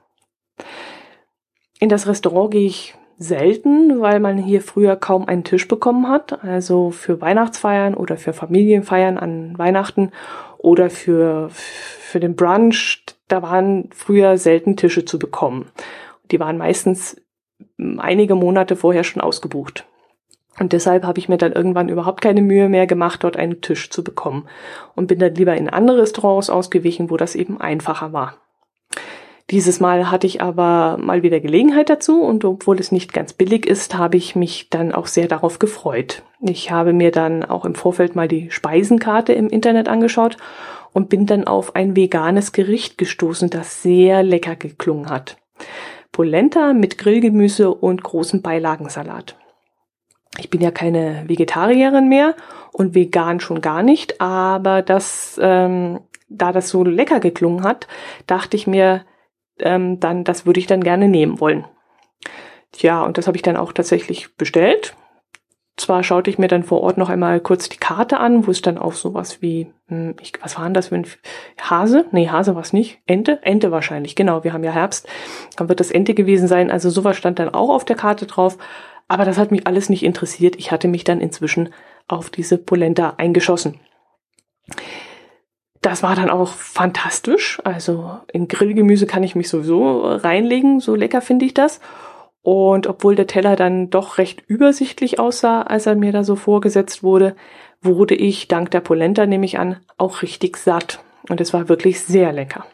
In 1.80 1.90
das 1.90 2.06
Restaurant 2.06 2.50
gehe 2.50 2.66
ich 2.66 2.94
selten, 3.18 4.00
weil 4.00 4.20
man 4.20 4.38
hier 4.38 4.60
früher 4.60 4.96
kaum 4.96 5.26
einen 5.26 5.44
Tisch 5.44 5.68
bekommen 5.68 6.08
hat, 6.08 6.44
also 6.44 6.90
für 6.90 7.20
Weihnachtsfeiern 7.20 7.94
oder 7.94 8.16
für 8.16 8.32
Familienfeiern 8.32 9.18
an 9.18 9.56
Weihnachten 9.56 10.10
oder 10.58 10.90
für, 10.90 11.48
für 11.50 12.20
den 12.20 12.36
Brunch, 12.36 13.04
da 13.28 13.42
waren 13.42 13.90
früher 13.94 14.36
selten 14.38 14.76
Tische 14.76 15.04
zu 15.04 15.18
bekommen. 15.18 15.70
Die 16.30 16.40
waren 16.40 16.58
meistens 16.58 17.20
einige 17.98 18.34
Monate 18.34 18.76
vorher 18.76 19.04
schon 19.04 19.22
ausgebucht. 19.22 19.86
Und 20.58 20.72
deshalb 20.72 21.04
habe 21.04 21.18
ich 21.18 21.28
mir 21.28 21.36
dann 21.36 21.52
irgendwann 21.52 21.88
überhaupt 21.88 22.20
keine 22.20 22.40
Mühe 22.40 22.68
mehr 22.68 22.86
gemacht, 22.86 23.24
dort 23.24 23.36
einen 23.36 23.60
Tisch 23.60 23.90
zu 23.90 24.04
bekommen 24.04 24.46
und 24.94 25.08
bin 25.08 25.18
dann 25.18 25.34
lieber 25.34 25.56
in 25.56 25.68
andere 25.68 26.02
Restaurants 26.02 26.48
ausgewichen, 26.48 27.10
wo 27.10 27.16
das 27.16 27.34
eben 27.34 27.60
einfacher 27.60 28.12
war. 28.12 28.36
Dieses 29.50 29.78
Mal 29.78 30.10
hatte 30.10 30.26
ich 30.26 30.40
aber 30.40 30.96
mal 30.98 31.22
wieder 31.22 31.38
Gelegenheit 31.38 31.90
dazu 31.90 32.22
und 32.22 32.44
obwohl 32.46 32.80
es 32.80 32.92
nicht 32.92 33.12
ganz 33.12 33.34
billig 33.34 33.66
ist, 33.66 33.96
habe 33.96 34.16
ich 34.16 34.34
mich 34.34 34.70
dann 34.70 34.92
auch 34.92 35.06
sehr 35.06 35.28
darauf 35.28 35.58
gefreut. 35.58 36.22
Ich 36.40 36.70
habe 36.70 36.94
mir 36.94 37.10
dann 37.10 37.44
auch 37.44 37.66
im 37.66 37.74
Vorfeld 37.74 38.16
mal 38.16 38.26
die 38.26 38.50
Speisenkarte 38.50 39.34
im 39.34 39.50
Internet 39.50 39.88
angeschaut 39.88 40.38
und 40.94 41.10
bin 41.10 41.26
dann 41.26 41.46
auf 41.46 41.74
ein 41.74 41.94
veganes 41.94 42.52
Gericht 42.52 42.96
gestoßen, 42.96 43.50
das 43.50 43.82
sehr 43.82 44.22
lecker 44.22 44.56
geklungen 44.56 45.10
hat. 45.10 45.36
Polenta 46.10 46.72
mit 46.72 46.96
Grillgemüse 46.96 47.74
und 47.74 48.02
großem 48.02 48.40
Beilagensalat. 48.40 49.36
Ich 50.38 50.48
bin 50.48 50.62
ja 50.62 50.70
keine 50.70 51.24
Vegetarierin 51.26 52.08
mehr 52.08 52.34
und 52.72 52.94
vegan 52.94 53.40
schon 53.40 53.60
gar 53.60 53.82
nicht, 53.82 54.20
aber 54.20 54.80
das, 54.80 55.38
ähm, 55.42 56.00
da 56.28 56.50
das 56.52 56.70
so 56.70 56.82
lecker 56.82 57.20
geklungen 57.20 57.62
hat, 57.62 57.88
dachte 58.26 58.56
ich 58.56 58.66
mir, 58.66 59.04
ähm, 59.58 60.00
dann 60.00 60.24
das 60.24 60.46
würde 60.46 60.60
ich 60.60 60.66
dann 60.66 60.82
gerne 60.82 61.08
nehmen 61.08 61.40
wollen. 61.40 61.64
Tja, 62.72 63.02
und 63.02 63.18
das 63.18 63.26
habe 63.26 63.36
ich 63.36 63.42
dann 63.42 63.56
auch 63.56 63.72
tatsächlich 63.72 64.36
bestellt 64.36 64.96
zwar 65.76 66.04
schaute 66.04 66.30
ich 66.30 66.38
mir 66.38 66.48
dann 66.48 66.62
vor 66.62 66.82
Ort 66.82 66.98
noch 66.98 67.08
einmal 67.08 67.40
kurz 67.40 67.68
die 67.68 67.78
Karte 67.78 68.18
an, 68.18 68.46
wo 68.46 68.50
es 68.50 68.62
dann 68.62 68.78
auch 68.78 68.92
sowas 68.92 69.42
wie, 69.42 69.72
hm, 69.88 70.14
ich, 70.20 70.32
was 70.40 70.56
waren 70.56 70.74
das 70.74 70.88
für 70.88 70.94
ein 70.94 71.06
Hase? 71.60 72.06
Nee, 72.12 72.28
Hase 72.28 72.54
war 72.54 72.62
es 72.62 72.72
nicht. 72.72 73.00
Ente? 73.06 73.40
Ente 73.42 73.70
wahrscheinlich, 73.72 74.14
genau, 74.14 74.44
wir 74.44 74.52
haben 74.52 74.64
ja 74.64 74.70
Herbst. 74.70 75.08
Dann 75.56 75.68
wird 75.68 75.80
das 75.80 75.90
Ente 75.90 76.14
gewesen 76.14 76.46
sein. 76.46 76.70
Also 76.70 76.90
sowas 76.90 77.16
stand 77.16 77.38
dann 77.38 77.52
auch 77.52 77.70
auf 77.70 77.84
der 77.84 77.96
Karte 77.96 78.26
drauf. 78.26 78.56
Aber 79.08 79.24
das 79.24 79.36
hat 79.36 79.50
mich 79.50 79.66
alles 79.66 79.88
nicht 79.88 80.04
interessiert. 80.04 80.56
Ich 80.56 80.70
hatte 80.70 80.88
mich 80.88 81.04
dann 81.04 81.20
inzwischen 81.20 81.70
auf 82.06 82.30
diese 82.30 82.56
Polenta 82.56 83.14
eingeschossen. 83.16 83.80
Das 85.84 86.02
war 86.02 86.16
dann 86.16 86.30
auch 86.30 86.48
fantastisch. 86.48 87.60
Also 87.62 88.18
in 88.32 88.48
Grillgemüse 88.48 89.06
kann 89.06 89.22
ich 89.22 89.36
mich 89.36 89.50
sowieso 89.50 90.00
reinlegen. 90.00 90.80
So 90.80 90.94
lecker 90.94 91.20
finde 91.20 91.44
ich 91.44 91.52
das. 91.52 91.78
Und 92.40 92.86
obwohl 92.86 93.16
der 93.16 93.26
Teller 93.26 93.54
dann 93.54 93.90
doch 93.90 94.16
recht 94.16 94.42
übersichtlich 94.46 95.18
aussah, 95.18 95.60
als 95.60 95.84
er 95.84 95.94
mir 95.94 96.10
da 96.10 96.24
so 96.24 96.36
vorgesetzt 96.36 97.02
wurde, 97.02 97.36
wurde 97.82 98.14
ich, 98.14 98.48
dank 98.48 98.70
der 98.70 98.80
Polenta 98.80 99.26
nehme 99.26 99.44
ich 99.44 99.58
an, 99.58 99.76
auch 99.98 100.22
richtig 100.22 100.56
satt. 100.56 101.00
Und 101.28 101.42
es 101.42 101.52
war 101.52 101.68
wirklich 101.68 102.00
sehr 102.00 102.32
lecker. 102.32 102.64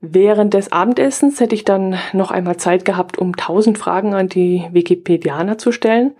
Während 0.00 0.54
des 0.54 0.70
Abendessens 0.70 1.40
hätte 1.40 1.56
ich 1.56 1.64
dann 1.64 1.98
noch 2.12 2.30
einmal 2.30 2.58
Zeit 2.58 2.84
gehabt, 2.84 3.18
um 3.18 3.36
tausend 3.36 3.76
Fragen 3.76 4.14
an 4.14 4.28
die 4.28 4.68
Wikipedianer 4.70 5.58
zu 5.58 5.72
stellen. 5.72 6.14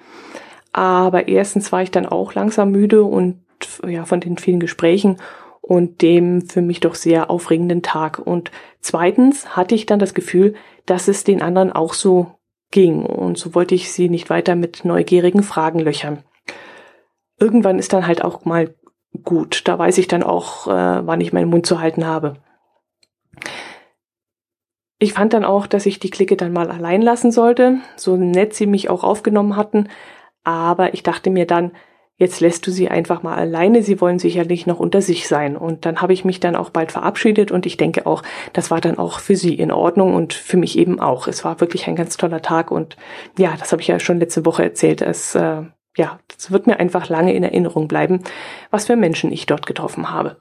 Aber 0.73 1.29
erstens 1.29 1.71
war 1.71 1.83
ich 1.83 1.93
dann 1.93 2.07
auch 2.07 2.35
langsam 2.35 2.73
müde 2.73 3.05
und 3.05 3.44
ja, 3.87 4.05
von 4.05 4.21
den 4.21 4.39
vielen 4.39 4.61
Gesprächen 4.61 5.19
und 5.61 6.03
dem 6.03 6.43
für 6.49 6.61
mich 6.61 6.81
doch 6.81 6.95
sehr 6.95 7.31
aufregenden 7.31 7.83
Tag. 7.83 8.19
Und 8.19 8.51
zweitens 8.81 9.57
hatte 9.57 9.75
ich 9.75 9.87
dann 9.87 9.99
das 9.99 10.15
Gefühl, 10.15 10.55
dass 10.87 11.09
es 11.09 11.25
den 11.25 11.41
anderen 11.41 11.73
auch 11.73 11.95
so 11.95 12.35
ging. 12.71 13.07
Und 13.07 13.39
so 13.39 13.55
wollte 13.55 13.75
ich 13.75 13.91
sie 13.91 14.09
nicht 14.09 14.29
weiter 14.31 14.57
mit 14.57 14.85
neugierigen 14.85 15.43
Fragen 15.43 15.79
löchern. 15.79 16.23
Irgendwann 17.39 17.79
ist 17.79 17.93
dann 17.93 18.07
halt 18.07 18.23
auch 18.23 18.45
mal 18.45 18.75
gut. 19.23 19.67
Da 19.67 19.79
weiß 19.79 19.99
ich 19.99 20.09
dann 20.09 20.23
auch, 20.23 20.67
äh, 20.67 21.07
wann 21.07 21.21
ich 21.21 21.33
meinen 21.33 21.51
Mund 21.51 21.67
zu 21.67 21.81
halten 21.81 22.07
habe. 22.07 22.37
Ich 24.99 25.15
fand 25.15 25.33
dann 25.33 25.45
auch, 25.45 25.67
dass 25.67 25.87
ich 25.87 25.99
die 25.99 26.11
Clique 26.11 26.37
dann 26.37 26.53
mal 26.53 26.71
allein 26.71 27.03
lassen 27.03 27.33
sollte, 27.33 27.79
so 27.97 28.17
nett 28.17 28.55
sie 28.55 28.67
mich 28.67 28.91
auch 28.91 29.05
aufgenommen 29.05 29.57
hatten. 29.57 29.89
Aber 30.45 30.95
ich 30.95 31.03
dachte 31.03 31.31
mir 31.31 31.47
dann, 31.47 31.73
jetzt 32.17 32.41
lässt 32.41 32.67
du 32.67 32.71
sie 32.71 32.89
einfach 32.89 33.23
mal 33.23 33.35
alleine, 33.35 33.83
sie 33.83 34.01
wollen 34.01 34.19
sicherlich 34.19 34.67
noch 34.67 34.79
unter 34.79 35.03
sich 35.03 35.27
sein. 35.27 35.57
Und 35.57 35.85
dann 35.85 36.01
habe 36.01 36.13
ich 36.13 36.25
mich 36.25 36.41
dann 36.41 36.57
auch 36.57 36.71
bald 36.71 36.93
verabschiedet 36.93 37.51
und 37.51 37.67
ich 37.67 37.77
denke 37.77 38.07
auch, 38.07 38.23
das 38.53 38.71
war 38.71 38.81
dann 38.81 38.99
auch 38.99 39.19
für 39.19 39.37
sie 39.37 39.55
in 39.55 39.73
Ordnung 39.73 40.15
und 40.15 40.33
für 40.33 40.57
mich 40.57 40.79
eben 40.79 41.01
auch. 41.01 41.27
Es 41.27 41.45
war 41.45 41.61
wirklich 41.61 41.89
ein 41.89 41.97
ganz 41.97 42.17
toller 42.17 42.43
Tag 42.43 42.71
und 42.71 42.97
ja, 43.39 43.55
das 43.59 43.73
habe 43.73 43.83
ich 43.83 43.89
ja 43.89 43.99
schon 43.99 44.21
letzte 44.21 44.47
Woche 44.47 44.63
erzählt. 44.63 45.03
Es, 45.03 45.35
äh, 45.35 45.63
ja, 45.97 46.19
das 46.29 46.51
wird 46.51 46.67
mir 46.67 46.79
einfach 46.79 47.09
lange 47.09 47.35
in 47.35 47.43
Erinnerung 47.43 47.89
bleiben, 47.89 48.23
was 48.71 48.87
für 48.87 48.97
Menschen 48.97 49.33
ich 49.33 49.47
dort 49.47 49.67
getroffen 49.67 50.11
habe. 50.11 50.37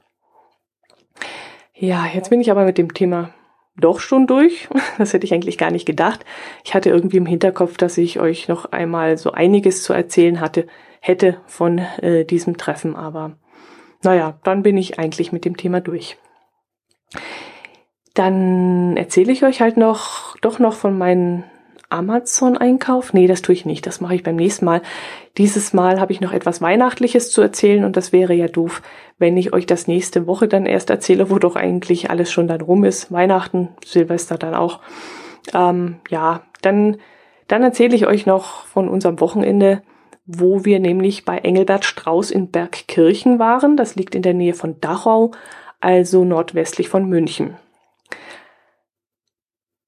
Ja, 1.74 2.06
jetzt 2.13 2.30
bin 2.30 2.39
ich 2.39 2.51
aber 2.51 2.65
mit 2.65 2.77
dem 2.77 2.94
Thema 2.94 3.34
doch 3.75 4.00
schon 4.00 4.27
durch. 4.27 4.70
Das 5.00 5.13
hätte 5.13 5.25
ich 5.25 5.34
eigentlich 5.34 5.58
gar 5.58 5.72
nicht 5.72 5.86
gedacht. 5.86 6.24
Ich 6.63 6.75
hatte 6.75 6.89
irgendwie 6.89 7.18
im 7.18 7.25
Hinterkopf, 7.25 7.77
dass 7.77 7.98
ich 7.98 8.20
euch 8.20 8.48
noch 8.48 8.72
einmal 8.72 9.18
so 9.18 9.32
einiges 9.32 9.82
zu 9.82 9.92
erzählen 9.92 10.39
hatte, 10.39 10.68
hätte 11.03 11.41
von 11.48 11.79
äh, 12.01 12.24
diesem 12.24 12.57
Treffen. 12.57 12.95
Aber 12.95 13.33
naja, 14.03 14.39
dann 14.43 14.63
bin 14.63 14.77
ich 14.77 15.00
eigentlich 15.00 15.33
mit 15.33 15.43
dem 15.43 15.57
Thema 15.57 15.81
durch. 15.81 16.17
Dann 18.13 18.95
erzähle 18.95 19.33
ich 19.33 19.43
euch 19.43 19.60
halt 19.60 19.75
noch, 19.75 20.38
doch 20.38 20.60
noch 20.60 20.74
von 20.74 20.98
meinem 20.98 21.43
Amazon-Einkauf. 21.89 23.12
Nee, 23.12 23.27
das 23.27 23.41
tue 23.41 23.53
ich 23.53 23.65
nicht. 23.65 23.86
Das 23.86 24.00
mache 24.00 24.15
ich 24.15 24.24
beim 24.24 24.38
nächsten 24.38 24.63
Mal. 24.63 24.81
Dieses 25.38 25.74
Mal 25.74 26.00
habe 26.00 26.13
ich 26.13 26.22
noch 26.22 26.31
etwas 26.31 26.62
Weihnachtliches 26.62 27.31
zu 27.31 27.41
erzählen 27.41 27.83
und 27.83 27.98
das 27.98 28.13
wäre 28.13 28.33
ja 28.33 28.48
doof, 28.48 28.81
wenn 29.17 29.36
ich 29.36 29.51
euch 29.51 29.65
das 29.65 29.88
nächste 29.88 30.25
Woche 30.25 30.48
dann 30.48 30.65
erst 30.65 30.89
erzähle, 30.89 31.29
wo 31.29 31.38
doch 31.38 31.57
eigentlich 31.57 32.10
alles 32.10 32.31
schon 32.31 32.48
dann 32.48 32.62
rum 32.62 32.86
ist. 32.86 33.12
Weihnachten, 33.12 33.69
Silvester 33.83 34.38
dann 34.38 34.55
auch. 34.55 34.79
Ähm, 35.53 35.98
ja, 36.10 36.43
dann, 36.62 36.98
dann 37.50 37.62
erzähle 37.62 37.95
ich 37.95 38.07
euch 38.07 38.25
noch 38.25 38.65
von 38.67 38.88
unserem 38.88 39.19
Wochenende 39.19 39.81
wo 40.25 40.65
wir 40.65 40.80
nämlich 40.80 41.25
bei 41.25 41.39
Engelbert 41.39 41.86
Strauß 41.86 42.32
in 42.32 42.50
Bergkirchen 42.50 43.39
waren. 43.39 43.77
Das 43.77 43.96
liegt 43.96 44.15
in 44.15 44.22
der 44.22 44.34
Nähe 44.34 44.53
von 44.53 44.80
Dachau, 44.80 45.32
also 45.80 46.24
nordwestlich 46.24 46.89
von 46.89 47.08
München. 47.08 47.58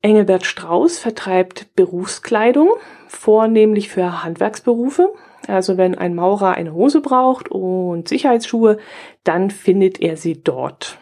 Engelbert 0.02 0.46
Strauß 0.46 1.00
vertreibt 1.00 1.76
Berufskleidung, 1.76 2.70
vornehmlich 3.08 3.90
für 3.90 4.24
Handwerksberufe. 4.24 5.14
Also 5.48 5.78
wenn 5.78 5.96
ein 5.96 6.14
Maurer 6.16 6.54
eine 6.54 6.74
Hose 6.74 7.02
braucht 7.02 7.50
und 7.50 8.08
Sicherheitsschuhe, 8.08 8.78
dann 9.24 9.50
findet 9.50 10.00
er 10.00 10.18
sie 10.18 10.44
dort. 10.44 11.00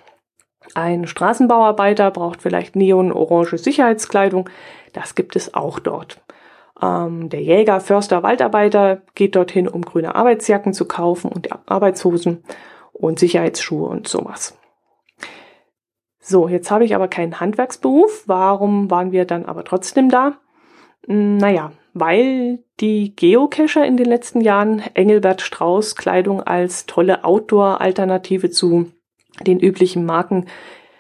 Ein 0.76 1.06
Straßenbauarbeiter 1.06 2.12
braucht 2.12 2.42
vielleicht 2.42 2.76
neon-orange 2.76 3.58
Sicherheitskleidung, 3.58 4.50
das 4.94 5.16
gibt 5.16 5.36
es 5.36 5.54
auch 5.54 5.80
dort. 5.80 6.22
Ähm, 6.82 7.30
der 7.30 7.42
Jäger, 7.42 7.80
Förster, 7.80 8.24
Waldarbeiter 8.24 9.02
geht 9.16 9.36
dorthin, 9.36 9.68
um 9.68 9.84
grüne 9.84 10.16
Arbeitsjacken 10.16 10.74
zu 10.74 10.88
kaufen 10.88 11.32
und 11.32 11.50
Arbeitshosen 11.70 12.44
und 12.92 13.20
Sicherheitsschuhe 13.20 13.88
und 13.88 14.08
sowas. 14.08 14.58
So, 16.20 16.48
jetzt 16.48 16.72
habe 16.72 16.86
ich 16.86 16.96
aber 16.96 17.10
keinen 17.10 17.40
Handwerksberuf. 17.40 18.24
Warum 18.28 18.90
waren 18.90 19.12
wir 19.12 19.26
dann 19.26 19.46
aber 19.46 19.66
trotzdem 19.66 20.10
da? 20.10 20.38
Hm, 21.06 21.38
naja, 21.38 21.74
weil 21.94 22.64
die 22.80 23.16
Geocacher 23.16 23.86
in 23.86 23.98
den 23.98 24.06
letzten 24.06 24.42
Jahren 24.42 24.82
Engelbert 24.94 25.42
Strauß 25.42 25.96
Kleidung 25.96 26.42
als 26.42 26.86
tolle 26.86 27.24
Outdoor-Alternative 27.24 28.50
zu 28.50 28.92
den 29.46 29.60
üblichen 29.60 30.06
Marken 30.06 30.48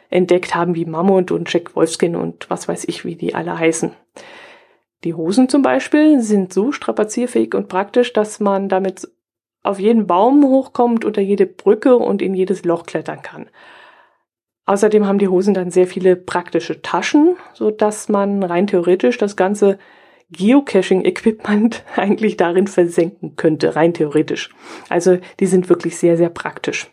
entdeckt 0.09 0.53
haben, 0.53 0.75
wie 0.75 0.85
Mammut 0.85 1.31
und 1.31 1.51
Jack 1.51 1.75
Wolfskin 1.75 2.15
und 2.15 2.49
was 2.49 2.67
weiß 2.67 2.85
ich, 2.87 3.05
wie 3.05 3.15
die 3.15 3.33
alle 3.33 3.57
heißen. 3.57 3.91
Die 5.03 5.13
Hosen 5.13 5.49
zum 5.49 5.61
Beispiel 5.61 6.21
sind 6.21 6.53
so 6.53 6.71
strapazierfähig 6.71 7.55
und 7.55 7.67
praktisch, 7.67 8.13
dass 8.13 8.39
man 8.39 8.69
damit 8.69 9.09
auf 9.61 9.79
jeden 9.79 10.07
Baum 10.07 10.43
hochkommt, 10.43 11.05
unter 11.05 11.21
jede 11.21 11.45
Brücke 11.45 11.95
und 11.97 12.21
in 12.21 12.33
jedes 12.33 12.63
Loch 12.65 12.85
klettern 12.85 13.21
kann. 13.21 13.49
Außerdem 14.65 15.05
haben 15.05 15.19
die 15.19 15.27
Hosen 15.27 15.53
dann 15.53 15.71
sehr 15.71 15.87
viele 15.87 16.15
praktische 16.15 16.81
Taschen, 16.81 17.35
so 17.53 17.69
dass 17.69 18.07
man 18.07 18.43
rein 18.43 18.67
theoretisch 18.67 19.17
das 19.17 19.35
ganze 19.35 19.77
Geocaching-Equipment 20.31 21.83
eigentlich 21.95 22.37
darin 22.37 22.67
versenken 22.67 23.35
könnte, 23.35 23.75
rein 23.75 23.93
theoretisch. 23.93 24.49
Also 24.89 25.17
die 25.39 25.47
sind 25.47 25.69
wirklich 25.69 25.97
sehr, 25.97 26.15
sehr 26.15 26.29
praktisch. 26.29 26.89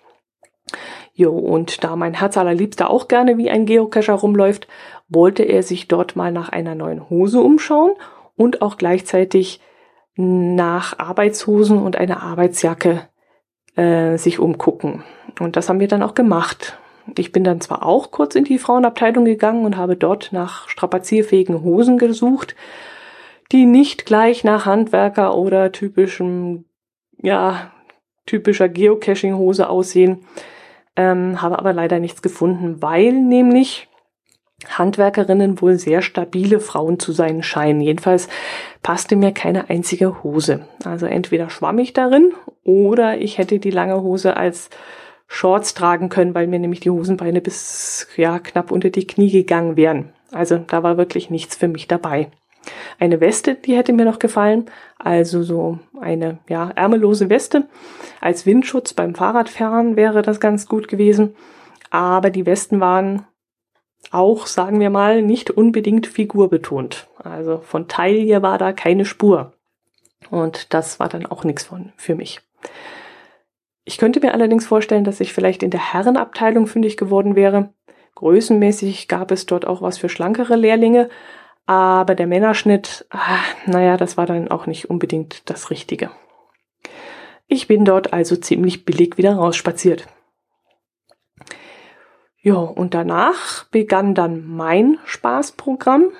Jo, 1.13 1.37
und 1.37 1.85
da 1.85 1.97
mein 1.97 2.15
Herz 2.15 2.37
allerliebster 2.37 2.91
auch 2.91 3.09
gerne 3.09 3.37
wie 3.37 3.51
ein 3.51 3.67
Geocacher 3.67 4.15
rumläuft, 4.15 4.69
wollte 5.11 5.43
er 5.43 5.63
sich 5.63 5.89
dort 5.89 6.17
mal 6.17 6.33
nach 6.33 6.49
einer 6.49 6.75
neuen 6.75 7.11
Hose 7.11 7.41
umschauen 7.41 7.93
und 8.37 8.63
auch 8.63 8.79
gleichzeitig 8.79 9.61
nach 10.17 10.99
Arbeitshosen 10.99 11.79
und 11.79 11.97
einer 11.97 12.23
Arbeitsjacke 12.23 13.09
äh, 13.77 14.17
sich 14.17 14.39
umgucken. 14.39 15.05
Und 15.39 15.57
das 15.57 15.69
haben 15.69 15.81
wir 15.81 15.89
dann 15.89 16.03
auch 16.03 16.15
gemacht. 16.15 16.79
Ich 17.17 17.33
bin 17.33 17.45
dann 17.45 17.61
zwar 17.61 17.85
auch 17.85 18.11
kurz 18.11 18.35
in 18.35 18.45
die 18.45 18.59
Frauenabteilung 18.59 19.25
gegangen 19.25 19.65
und 19.65 19.77
habe 19.77 19.97
dort 19.97 20.33
nach 20.33 20.69
strapazierfähigen 20.69 21.63
Hosen 21.63 21.99
gesucht, 21.99 22.55
die 23.53 23.67
nicht 23.67 24.07
gleich 24.07 24.45
nach 24.45 24.67
Handwerker 24.67 25.37
oder 25.37 25.73
typischem, 25.73 26.67
ja, 27.19 27.73
typischer 28.27 28.69
Geocaching-Hose 28.69 29.69
aussehen, 29.69 30.25
ähm, 30.95 31.43
habe 31.43 31.59
aber 31.59 31.73
leider 31.73 31.99
nichts 31.99 32.23
gefunden, 32.23 32.81
weil 32.81 33.13
nämlich 33.13 33.89
Handwerkerinnen 34.69 35.61
wohl 35.61 35.79
sehr 35.79 36.03
stabile 36.03 36.61
Frauen 36.61 36.99
zu 36.99 37.13
sein 37.13 37.43
scheinen. 37.43 37.81
Jedenfalls 37.81 38.29
passte 38.83 39.17
mir 39.17 39.33
keine 39.33 39.71
einzige 39.71 40.23
Hose. 40.23 40.67
Also 40.85 41.07
entweder 41.07 41.51
schwamm 41.51 41.79
ich 41.79 41.93
darin 41.93 42.33
oder 42.65 43.19
ich 43.19 43.39
hätte 43.39 43.59
die 43.59 43.71
lange 43.71 44.03
Hose 44.03 44.37
als 44.37 44.71
Shorts 45.27 45.75
tragen 45.75 46.09
können, 46.09 46.35
weil 46.35 46.47
mir 46.47 46.59
nämlich 46.59 46.81
die 46.81 46.91
Hosenbeine 46.91 47.41
bis 47.41 48.09
ja 48.17 48.39
knapp 48.39 48.71
unter 48.71 48.91
die 48.91 49.07
Knie 49.07 49.31
gegangen 49.31 49.77
wären. 49.77 50.13
Also 50.33 50.59
da 50.59 50.83
war 50.83 50.97
wirklich 50.97 51.31
nichts 51.31 51.57
für 51.57 51.69
mich 51.69 51.89
dabei. 51.89 52.31
Eine 52.99 53.21
Weste, 53.21 53.55
die 53.55 53.77
hätte 53.77 53.93
mir 53.93 54.05
noch 54.05 54.19
gefallen, 54.19 54.67
also 54.99 55.43
so 55.43 55.79
eine 55.99 56.39
ja 56.49 56.71
ärmellose 56.75 57.31
Weste 57.31 57.67
als 58.21 58.45
Windschutz 58.45 58.93
beim 58.93 59.15
Fahrradfahren 59.15 59.97
wäre 59.97 60.23
das 60.23 60.41
ganz 60.41 60.67
gut 60.67 60.89
gewesen. 60.89 61.35
Aber 61.91 62.31
die 62.31 62.47
Westen 62.47 62.81
waren 62.81 63.25
auch, 64.11 64.47
sagen 64.47 64.81
wir 64.81 64.91
mal, 64.91 65.23
nicht 65.23 65.51
unbedingt 65.51 66.07
figurbetont. 66.07 67.09
Also 67.19 67.59
von 67.59 67.89
Taille 67.89 68.43
war 68.43 68.59
da 68.59 68.73
keine 68.73 69.05
Spur. 69.05 69.53
Und 70.31 70.73
das 70.75 71.01
war 71.01 71.09
dann 71.09 71.27
auch 71.27 71.45
nichts 71.45 71.65
von 71.65 71.93
für 71.97 72.15
mich. 72.15 72.41
Ich 73.85 73.99
könnte 73.99 74.21
mir 74.21 74.35
allerdings 74.35 74.67
vorstellen, 74.67 75.05
dass 75.05 75.21
ich 75.21 75.33
vielleicht 75.33 75.63
in 75.63 75.71
der 75.71 75.93
Herrenabteilung 75.93 76.67
fündig 76.67 76.97
geworden 76.97 77.35
wäre. 77.35 77.73
Größenmäßig 78.15 79.09
gab 79.09 79.31
es 79.31 79.47
dort 79.47 79.67
auch 79.67 79.83
was 79.83 79.99
für 79.99 80.09
schlankere 80.09 80.57
Lehrlinge, 80.57 81.09
aber 81.67 82.15
der 82.15 82.27
Männerschnitt, 82.27 83.07
ah, 83.11 83.39
naja, 83.67 83.97
das 83.97 84.17
war 84.17 84.27
dann 84.27 84.49
auch 84.49 84.67
nicht 84.67 84.91
unbedingt 84.91 85.49
das 85.49 85.71
Richtige. 85.71 86.11
Ich 87.47 87.67
bin 87.67 87.85
dort 87.85 88.13
also 88.13 88.37
ziemlich 88.37 88.85
billig 88.85 89.17
wieder 89.17 89.35
rausspaziert. 89.35 90.07
Ja, 92.43 92.55
und 92.55 92.95
danach 92.95 93.65
begann 93.67 94.15
dann 94.15 94.47
mein 94.47 94.99
Spaßprogramm. 95.05 96.11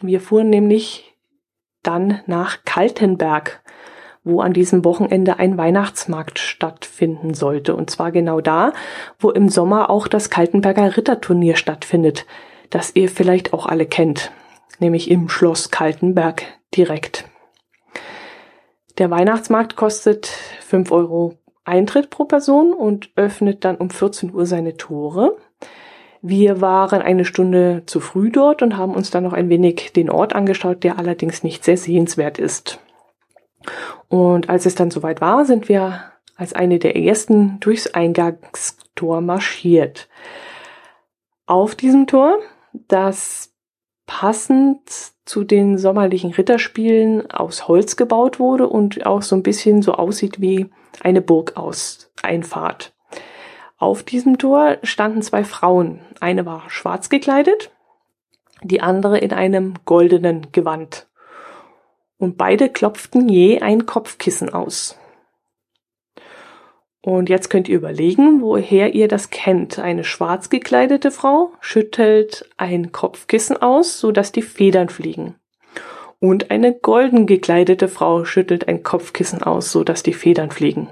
Wir 0.00 0.20
fuhren 0.20 0.48
nämlich 0.48 1.14
dann 1.82 2.20
nach 2.26 2.64
Kaltenberg, 2.64 3.62
wo 4.24 4.40
an 4.40 4.52
diesem 4.52 4.84
Wochenende 4.84 5.38
ein 5.38 5.58
Weihnachtsmarkt 5.58 6.38
stattfinden 6.38 7.34
sollte. 7.34 7.76
Und 7.76 7.90
zwar 7.90 8.10
genau 8.10 8.40
da, 8.40 8.72
wo 9.18 9.30
im 9.30 9.48
Sommer 9.48 9.90
auch 9.90 10.08
das 10.08 10.30
Kaltenberger 10.30 10.96
Ritterturnier 10.96 11.56
stattfindet, 11.56 12.26
das 12.70 12.96
ihr 12.96 13.08
vielleicht 13.08 13.52
auch 13.52 13.66
alle 13.66 13.86
kennt, 13.86 14.32
nämlich 14.78 15.10
im 15.10 15.28
Schloss 15.28 15.70
Kaltenberg 15.70 16.42
direkt. 16.74 17.24
Der 18.98 19.10
Weihnachtsmarkt 19.10 19.76
kostet 19.76 20.26
fünf 20.26 20.90
Euro 20.90 21.34
Eintritt 21.64 22.10
pro 22.10 22.24
Person 22.24 22.72
und 22.72 23.10
öffnet 23.16 23.64
dann 23.64 23.76
um 23.76 23.90
14 23.90 24.32
Uhr 24.32 24.46
seine 24.46 24.76
Tore. 24.76 25.36
Wir 26.22 26.60
waren 26.60 27.02
eine 27.02 27.24
Stunde 27.24 27.82
zu 27.86 28.00
früh 28.00 28.30
dort 28.30 28.62
und 28.62 28.76
haben 28.76 28.94
uns 28.94 29.10
dann 29.10 29.24
noch 29.24 29.32
ein 29.32 29.48
wenig 29.48 29.92
den 29.92 30.10
Ort 30.10 30.34
angeschaut, 30.34 30.84
der 30.84 30.98
allerdings 30.98 31.42
nicht 31.42 31.64
sehr 31.64 31.76
sehenswert 31.76 32.38
ist. 32.38 32.80
Und 34.08 34.48
als 34.48 34.66
es 34.66 34.74
dann 34.74 34.90
soweit 34.90 35.20
war, 35.20 35.44
sind 35.44 35.68
wir 35.68 36.00
als 36.36 36.52
eine 36.52 36.78
der 36.78 36.96
ersten 36.96 37.58
durchs 37.60 37.88
Eingangstor 37.88 39.20
marschiert. 39.20 40.08
Auf 41.46 41.74
diesem 41.74 42.06
Tor, 42.06 42.38
das 42.88 43.52
passend 44.06 44.80
zu 45.24 45.44
den 45.44 45.78
sommerlichen 45.78 46.32
Ritterspielen 46.32 47.30
aus 47.30 47.66
Holz 47.68 47.96
gebaut 47.96 48.38
wurde 48.38 48.68
und 48.68 49.04
auch 49.06 49.22
so 49.22 49.34
ein 49.34 49.42
bisschen 49.42 49.82
so 49.82 49.94
aussieht 49.94 50.40
wie 50.40 50.70
eine 51.02 51.20
Burg 51.20 51.56
aus 51.56 52.12
Einfahrt. 52.22 52.95
Auf 53.78 54.02
diesem 54.02 54.38
Tor 54.38 54.78
standen 54.82 55.20
zwei 55.20 55.44
Frauen. 55.44 56.00
Eine 56.20 56.46
war 56.46 56.70
schwarz 56.70 57.10
gekleidet, 57.10 57.70
die 58.62 58.80
andere 58.80 59.18
in 59.18 59.32
einem 59.32 59.74
goldenen 59.84 60.50
Gewand. 60.52 61.08
Und 62.16 62.38
beide 62.38 62.70
klopften 62.70 63.28
je 63.28 63.60
ein 63.60 63.84
Kopfkissen 63.84 64.52
aus. 64.52 64.98
Und 67.02 67.28
jetzt 67.28 67.50
könnt 67.50 67.68
ihr 67.68 67.76
überlegen, 67.76 68.40
woher 68.40 68.94
ihr 68.94 69.06
das 69.06 69.30
kennt. 69.30 69.78
Eine 69.78 70.02
schwarz 70.02 70.48
gekleidete 70.48 71.10
Frau 71.10 71.52
schüttelt 71.60 72.50
ein 72.56 72.90
Kopfkissen 72.90 73.56
aus, 73.60 74.00
so 74.00 74.10
dass 74.10 74.32
die 74.32 74.42
Federn 74.42 74.88
fliegen. 74.88 75.36
Und 76.18 76.50
eine 76.50 76.74
golden 76.74 77.26
gekleidete 77.26 77.88
Frau 77.88 78.24
schüttelt 78.24 78.66
ein 78.66 78.82
Kopfkissen 78.82 79.42
aus, 79.42 79.70
so 79.70 79.84
dass 79.84 80.02
die 80.02 80.14
Federn 80.14 80.50
fliegen. 80.50 80.88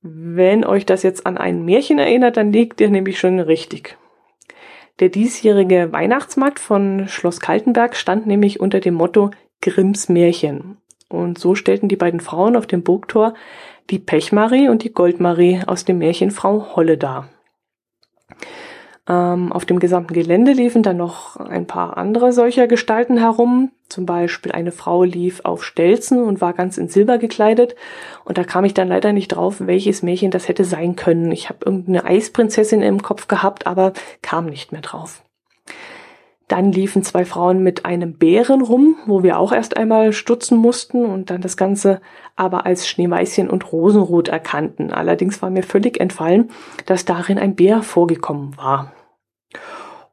Wenn 0.00 0.64
euch 0.64 0.86
das 0.86 1.02
jetzt 1.02 1.26
an 1.26 1.36
ein 1.36 1.64
Märchen 1.64 1.98
erinnert, 1.98 2.36
dann 2.36 2.52
liegt 2.52 2.80
ihr 2.80 2.88
nämlich 2.88 3.18
schon 3.18 3.40
richtig. 3.40 3.96
Der 5.00 5.08
diesjährige 5.08 5.92
Weihnachtsmarkt 5.92 6.58
von 6.60 7.08
Schloss 7.08 7.40
Kaltenberg 7.40 7.96
stand 7.96 8.26
nämlich 8.26 8.60
unter 8.60 8.80
dem 8.80 8.94
Motto 8.94 9.30
Grimms 9.60 10.08
Märchen. 10.08 10.78
Und 11.08 11.38
so 11.38 11.54
stellten 11.54 11.88
die 11.88 11.96
beiden 11.96 12.20
Frauen 12.20 12.56
auf 12.56 12.66
dem 12.66 12.82
Burgtor 12.82 13.34
die 13.90 13.98
Pechmarie 13.98 14.68
und 14.68 14.84
die 14.84 14.92
Goldmarie 14.92 15.62
aus 15.66 15.84
dem 15.84 15.98
Märchen 15.98 16.30
Frau 16.30 16.76
Holle 16.76 16.98
dar. 16.98 17.28
Ähm, 19.08 19.52
auf 19.52 19.64
dem 19.64 19.78
gesamten 19.78 20.12
Gelände 20.12 20.52
liefen 20.52 20.82
dann 20.82 20.98
noch 20.98 21.36
ein 21.36 21.66
paar 21.66 21.96
andere 21.96 22.32
solcher 22.32 22.66
Gestalten 22.66 23.16
herum. 23.16 23.70
Zum 23.88 24.04
Beispiel 24.04 24.52
eine 24.52 24.70
Frau 24.70 25.02
lief 25.02 25.40
auf 25.44 25.64
Stelzen 25.64 26.22
und 26.22 26.42
war 26.42 26.52
ganz 26.52 26.76
in 26.76 26.88
Silber 26.88 27.16
gekleidet. 27.16 27.74
Und 28.26 28.36
da 28.36 28.44
kam 28.44 28.66
ich 28.66 28.74
dann 28.74 28.88
leider 28.88 29.14
nicht 29.14 29.28
drauf, 29.28 29.56
welches 29.60 30.02
Märchen 30.02 30.30
das 30.30 30.46
hätte 30.46 30.64
sein 30.64 30.94
können. 30.94 31.32
Ich 31.32 31.48
habe 31.48 31.60
irgendeine 31.64 32.04
Eisprinzessin 32.04 32.82
im 32.82 33.00
Kopf 33.00 33.28
gehabt, 33.28 33.66
aber 33.66 33.94
kam 34.20 34.46
nicht 34.46 34.72
mehr 34.72 34.82
drauf. 34.82 35.22
Dann 36.46 36.72
liefen 36.72 37.02
zwei 37.02 37.26
Frauen 37.26 37.62
mit 37.62 37.84
einem 37.84 38.14
Bären 38.14 38.62
rum, 38.62 38.96
wo 39.06 39.22
wir 39.22 39.38
auch 39.38 39.52
erst 39.52 39.76
einmal 39.76 40.14
stutzen 40.14 40.58
mussten 40.58 41.04
und 41.04 41.30
dann 41.30 41.42
das 41.42 41.58
Ganze 41.58 42.00
aber 42.36 42.64
als 42.64 42.88
Schneeweißchen 42.88 43.48
und 43.50 43.70
Rosenrot 43.70 44.28
erkannten. 44.28 44.90
Allerdings 44.90 45.40
war 45.42 45.50
mir 45.50 45.62
völlig 45.62 46.00
entfallen, 46.00 46.50
dass 46.86 47.04
darin 47.04 47.38
ein 47.38 47.54
Bär 47.54 47.82
vorgekommen 47.82 48.56
war. 48.56 48.92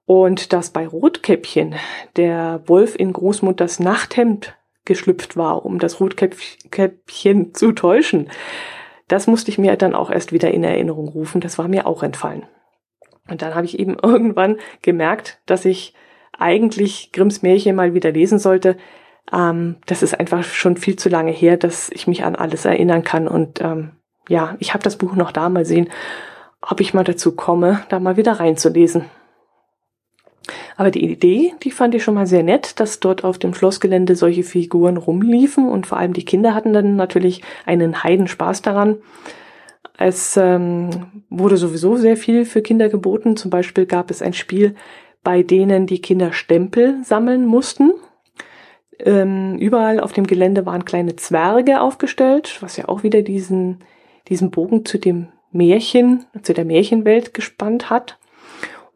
Und 0.05 0.53
dass 0.53 0.69
bei 0.69 0.87
Rotkäppchen 0.87 1.75
der 2.15 2.61
Wolf 2.67 2.95
in 2.95 3.11
Großmutters 3.11 3.79
Nachthemd 3.79 4.55
geschlüpft 4.85 5.35
war, 5.35 5.65
um 5.65 5.79
das 5.79 5.99
Rotkäppchen 5.99 7.53
zu 7.55 7.71
täuschen. 7.71 8.29
Das 9.07 9.27
musste 9.27 9.49
ich 9.51 9.57
mir 9.57 9.75
dann 9.75 9.95
auch 9.95 10.11
erst 10.11 10.31
wieder 10.31 10.51
in 10.51 10.63
Erinnerung 10.63 11.07
rufen. 11.07 11.41
Das 11.41 11.57
war 11.57 11.67
mir 11.67 11.87
auch 11.87 12.03
entfallen. 12.03 12.45
Und 13.27 13.41
dann 13.41 13.55
habe 13.55 13.65
ich 13.65 13.79
eben 13.79 13.97
irgendwann 14.03 14.57
gemerkt, 14.81 15.41
dass 15.45 15.65
ich 15.65 15.93
eigentlich 16.37 17.11
Grimms 17.11 17.41
Märchen 17.41 17.75
mal 17.75 17.93
wieder 17.93 18.11
lesen 18.11 18.39
sollte. 18.39 18.77
Ähm, 19.33 19.77
das 19.85 20.03
ist 20.03 20.19
einfach 20.19 20.43
schon 20.43 20.77
viel 20.77 20.95
zu 20.95 21.09
lange 21.09 21.31
her, 21.31 21.57
dass 21.57 21.89
ich 21.89 22.07
mich 22.07 22.23
an 22.23 22.35
alles 22.35 22.65
erinnern 22.65 23.03
kann. 23.03 23.27
Und 23.27 23.61
ähm, 23.61 23.91
ja, 24.27 24.55
ich 24.59 24.73
habe 24.73 24.83
das 24.83 24.97
Buch 24.97 25.15
noch 25.15 25.31
da 25.31 25.49
mal 25.49 25.65
sehen, 25.65 25.89
ob 26.61 26.79
ich 26.79 26.93
mal 26.93 27.03
dazu 27.03 27.35
komme, 27.35 27.83
da 27.89 27.99
mal 27.99 28.17
wieder 28.17 28.33
reinzulesen. 28.33 29.05
Aber 30.77 30.91
die 30.91 31.03
Idee, 31.03 31.53
die 31.63 31.71
fand 31.71 31.95
ich 31.95 32.03
schon 32.03 32.15
mal 32.15 32.27
sehr 32.27 32.43
nett, 32.43 32.79
dass 32.79 32.99
dort 32.99 33.23
auf 33.23 33.37
dem 33.37 33.53
Schlossgelände 33.53 34.15
solche 34.15 34.43
Figuren 34.43 34.97
rumliefen 34.97 35.67
und 35.67 35.87
vor 35.87 35.97
allem 35.97 36.13
die 36.13 36.25
Kinder 36.25 36.53
hatten 36.53 36.73
dann 36.73 36.95
natürlich 36.95 37.41
einen 37.65 38.03
Heidenspaß 38.03 38.61
daran. 38.61 38.97
Es 39.97 40.37
ähm, 40.37 40.89
wurde 41.29 41.57
sowieso 41.57 41.95
sehr 41.95 42.17
viel 42.17 42.45
für 42.45 42.61
Kinder 42.61 42.89
geboten. 42.89 43.37
Zum 43.37 43.49
Beispiel 43.49 43.85
gab 43.85 44.11
es 44.11 44.21
ein 44.21 44.33
Spiel, 44.33 44.75
bei 45.23 45.41
denen 45.41 45.87
die 45.87 46.01
Kinder 46.01 46.33
Stempel 46.33 46.97
sammeln 47.03 47.45
mussten. 47.45 47.93
Ähm, 48.99 49.57
überall 49.57 49.99
auf 49.99 50.13
dem 50.13 50.27
Gelände 50.27 50.65
waren 50.65 50.85
kleine 50.85 51.15
Zwerge 51.15 51.81
aufgestellt, 51.81 52.57
was 52.61 52.77
ja 52.77 52.87
auch 52.87 53.03
wieder 53.03 53.21
diesen, 53.21 53.79
diesen 54.27 54.51
Bogen 54.51 54.85
zu 54.85 54.97
dem 54.97 55.27
Märchen, 55.51 56.25
zu 56.41 56.53
der 56.53 56.65
Märchenwelt 56.65 57.33
gespannt 57.33 57.89
hat. 57.89 58.17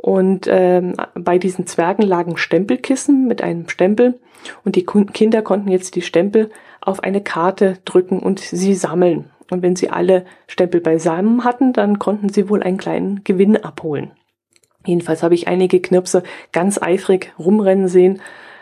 Und 0.09 0.47
ähm, 0.49 0.95
bei 1.13 1.37
diesen 1.37 1.67
Zwergen 1.67 2.01
lagen 2.01 2.35
Stempelkissen 2.35 3.27
mit 3.27 3.43
einem 3.43 3.69
Stempel 3.69 4.19
und 4.65 4.75
die 4.75 4.83
Kinder 4.83 5.43
konnten 5.43 5.69
jetzt 5.69 5.95
die 5.95 6.01
Stempel 6.01 6.49
auf 6.81 7.03
eine 7.03 7.21
Karte 7.21 7.77
drücken 7.85 8.17
und 8.17 8.39
sie 8.39 8.73
sammeln. 8.73 9.29
Und 9.51 9.61
wenn 9.61 9.75
sie 9.75 9.91
alle 9.91 10.25
Stempel 10.47 10.81
beisammen 10.81 11.43
hatten, 11.43 11.73
dann 11.73 11.99
konnten 11.99 12.29
sie 12.29 12.49
wohl 12.49 12.63
einen 12.63 12.79
kleinen 12.79 13.23
Gewinn 13.23 13.55
abholen. 13.55 14.09
Jedenfalls 14.83 15.21
habe 15.21 15.35
ich 15.35 15.47
einige 15.47 15.79
Knirpse 15.79 16.23
ganz 16.51 16.81
eifrig 16.81 17.31
rumrennen 17.37 17.87
sehen 17.87 18.19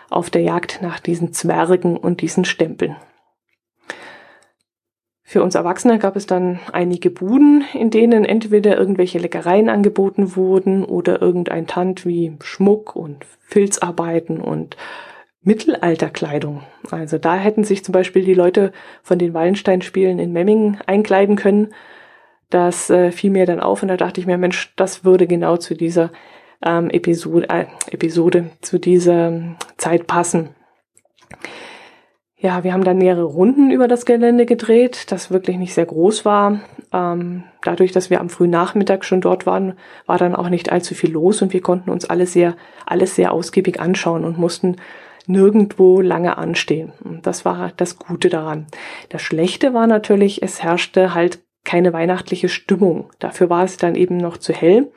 auf 0.09 0.29
der 0.29 0.41
Jagd 0.41 0.81
nach 0.81 0.99
diesen 0.99 1.31
Zwergen 1.31 1.95
und 1.95 2.19
diesen 2.19 2.43
Stempeln. 2.43 2.97
Für 5.29 5.43
uns 5.43 5.55
Erwachsene 5.55 5.99
gab 5.99 6.15
es 6.15 6.25
dann 6.25 6.61
einige 6.71 7.09
Buden, 7.09 7.65
in 7.73 7.89
denen 7.89 8.23
entweder 8.23 8.77
irgendwelche 8.77 9.19
Leckereien 9.19 9.67
angeboten 9.67 10.37
wurden 10.37 10.85
oder 10.85 11.21
irgendein 11.21 11.67
Tant 11.67 12.05
wie 12.05 12.37
Schmuck 12.39 12.95
und 12.95 13.25
Filzarbeiten 13.41 14.39
und 14.39 14.77
Mittelalterkleidung. 15.41 16.63
Also 16.91 17.17
da 17.17 17.35
hätten 17.35 17.65
sich 17.65 17.83
zum 17.83 17.91
Beispiel 17.91 18.23
die 18.23 18.35
Leute 18.35 18.71
von 19.03 19.19
den 19.19 19.33
Wallenstein-Spielen 19.33 20.17
in 20.17 20.31
Memmingen 20.31 20.77
einkleiden 20.87 21.35
können. 21.35 21.73
Das 22.49 22.89
äh, 22.89 23.11
fiel 23.11 23.31
mir 23.31 23.45
dann 23.45 23.59
auf 23.59 23.81
und 23.81 23.89
da 23.89 23.97
dachte 23.97 24.21
ich 24.21 24.27
mir, 24.27 24.37
Mensch, 24.37 24.71
das 24.77 25.03
würde 25.03 25.27
genau 25.27 25.57
zu 25.57 25.75
dieser 25.75 26.13
ähm, 26.65 26.89
Episode, 26.89 27.49
äh, 27.49 27.65
Episode, 27.91 28.51
zu 28.61 28.79
dieser 28.79 29.27
ähm, 29.27 29.57
Zeit 29.75 30.07
passen. 30.07 30.55
Ja, 32.39 32.63
wir 32.63 32.71
haben 32.71 32.83
dann 32.83 32.99
mehrere 32.99 33.23
Runden 33.23 33.71
über 33.71 33.87
das 33.87 34.05
Gelände 34.05 34.45
gedreht, 34.45 35.11
das 35.11 35.31
wirklich 35.31 35.57
nicht 35.57 35.73
sehr 35.73 35.87
groß 35.87 36.23
war. 36.23 36.59
Ähm, 36.93 37.45
dadurch, 37.63 37.91
dass 37.91 38.11
wir 38.11 38.21
am 38.21 38.29
frühen 38.29 38.51
Nachmittag 38.51 39.05
schon 39.05 39.21
dort 39.21 39.47
waren, 39.47 39.73
war 40.05 40.19
dann 40.19 40.35
auch 40.35 40.49
nicht 40.49 40.71
allzu 40.71 40.93
viel 40.93 41.11
los 41.11 41.41
und 41.41 41.51
wir 41.51 41.61
konnten 41.61 41.89
uns 41.89 42.05
alles 42.05 42.33
sehr, 42.33 42.55
alles 42.85 43.15
sehr 43.15 43.31
ausgiebig 43.31 43.79
anschauen 43.79 44.23
und 44.23 44.37
mussten 44.37 44.75
nirgendwo 45.25 45.99
lange 45.99 46.37
anstehen. 46.37 46.93
Und 47.03 47.25
das 47.25 47.43
war 47.43 47.71
das 47.75 47.97
Gute 47.97 48.29
daran. 48.29 48.67
Das 49.09 49.23
Schlechte 49.23 49.73
war 49.73 49.87
natürlich, 49.87 50.43
es 50.43 50.61
herrschte 50.61 51.15
halt 51.15 51.39
keine 51.63 51.91
weihnachtliche 51.91 52.49
Stimmung. 52.49 53.09
Dafür 53.17 53.49
war 53.49 53.63
es 53.63 53.77
dann 53.77 53.95
eben 53.95 54.17
noch 54.17 54.37
zu 54.37 54.53
hell. 54.53 54.91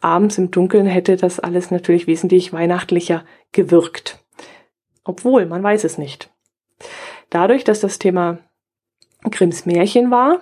Abends 0.00 0.38
im 0.38 0.50
Dunkeln 0.50 0.86
hätte 0.86 1.16
das 1.16 1.38
alles 1.38 1.70
natürlich 1.70 2.08
wesentlich 2.08 2.52
weihnachtlicher 2.52 3.24
gewirkt. 3.52 4.18
Obwohl, 5.04 5.46
man 5.46 5.62
weiß 5.62 5.84
es 5.84 5.96
nicht. 5.96 6.30
Dadurch, 7.30 7.64
dass 7.64 7.80
das 7.80 7.98
Thema 7.98 8.38
Grimms 9.30 9.66
Märchen 9.66 10.10
war, 10.10 10.40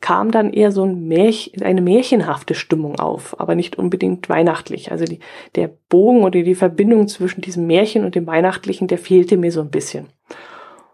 kam 0.00 0.30
dann 0.30 0.52
eher 0.52 0.70
so 0.70 0.84
ein 0.84 1.08
Märchen, 1.08 1.62
eine 1.62 1.80
märchenhafte 1.80 2.54
Stimmung 2.54 3.00
auf, 3.00 3.38
aber 3.40 3.54
nicht 3.54 3.76
unbedingt 3.76 4.28
weihnachtlich. 4.28 4.92
Also 4.92 5.04
die, 5.04 5.18
der 5.56 5.70
Bogen 5.88 6.22
oder 6.22 6.42
die 6.42 6.54
Verbindung 6.54 7.08
zwischen 7.08 7.40
diesem 7.40 7.66
Märchen 7.66 8.04
und 8.04 8.14
dem 8.14 8.26
Weihnachtlichen, 8.26 8.86
der 8.86 8.98
fehlte 8.98 9.36
mir 9.36 9.50
so 9.50 9.60
ein 9.60 9.70
bisschen. 9.70 10.08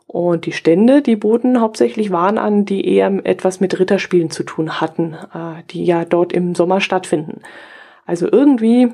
Und 0.06 0.46
die 0.46 0.52
Stände, 0.52 1.02
die 1.02 1.16
boten 1.16 1.60
hauptsächlich 1.60 2.12
Waren 2.12 2.38
an, 2.38 2.64
die 2.64 2.86
eher 2.86 3.20
etwas 3.24 3.60
mit 3.60 3.78
Ritterspielen 3.78 4.30
zu 4.30 4.44
tun 4.44 4.80
hatten, 4.80 5.14
äh, 5.34 5.64
die 5.70 5.84
ja 5.84 6.04
dort 6.04 6.32
im 6.32 6.54
Sommer 6.54 6.80
stattfinden. 6.80 7.42
Also 8.06 8.28
irgendwie, 8.30 8.92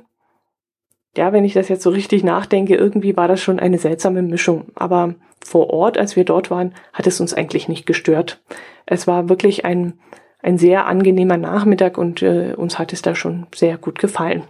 ja, 1.16 1.32
wenn 1.32 1.44
ich 1.44 1.52
das 1.52 1.68
jetzt 1.68 1.82
so 1.82 1.90
richtig 1.90 2.24
nachdenke, 2.24 2.74
irgendwie 2.74 3.16
war 3.16 3.28
das 3.28 3.40
schon 3.40 3.60
eine 3.60 3.78
seltsame 3.78 4.22
Mischung. 4.22 4.68
Aber 4.74 5.14
vor 5.50 5.70
Ort, 5.70 5.98
als 5.98 6.14
wir 6.14 6.24
dort 6.24 6.48
waren, 6.48 6.74
hat 6.92 7.08
es 7.08 7.20
uns 7.20 7.34
eigentlich 7.34 7.66
nicht 7.66 7.84
gestört. 7.84 8.40
Es 8.86 9.08
war 9.08 9.28
wirklich 9.28 9.64
ein, 9.64 9.98
ein 10.40 10.58
sehr 10.58 10.86
angenehmer 10.86 11.38
Nachmittag 11.38 11.98
und 11.98 12.22
äh, 12.22 12.54
uns 12.56 12.78
hat 12.78 12.92
es 12.92 13.02
da 13.02 13.16
schon 13.16 13.48
sehr 13.52 13.76
gut 13.76 13.98
gefallen. 13.98 14.44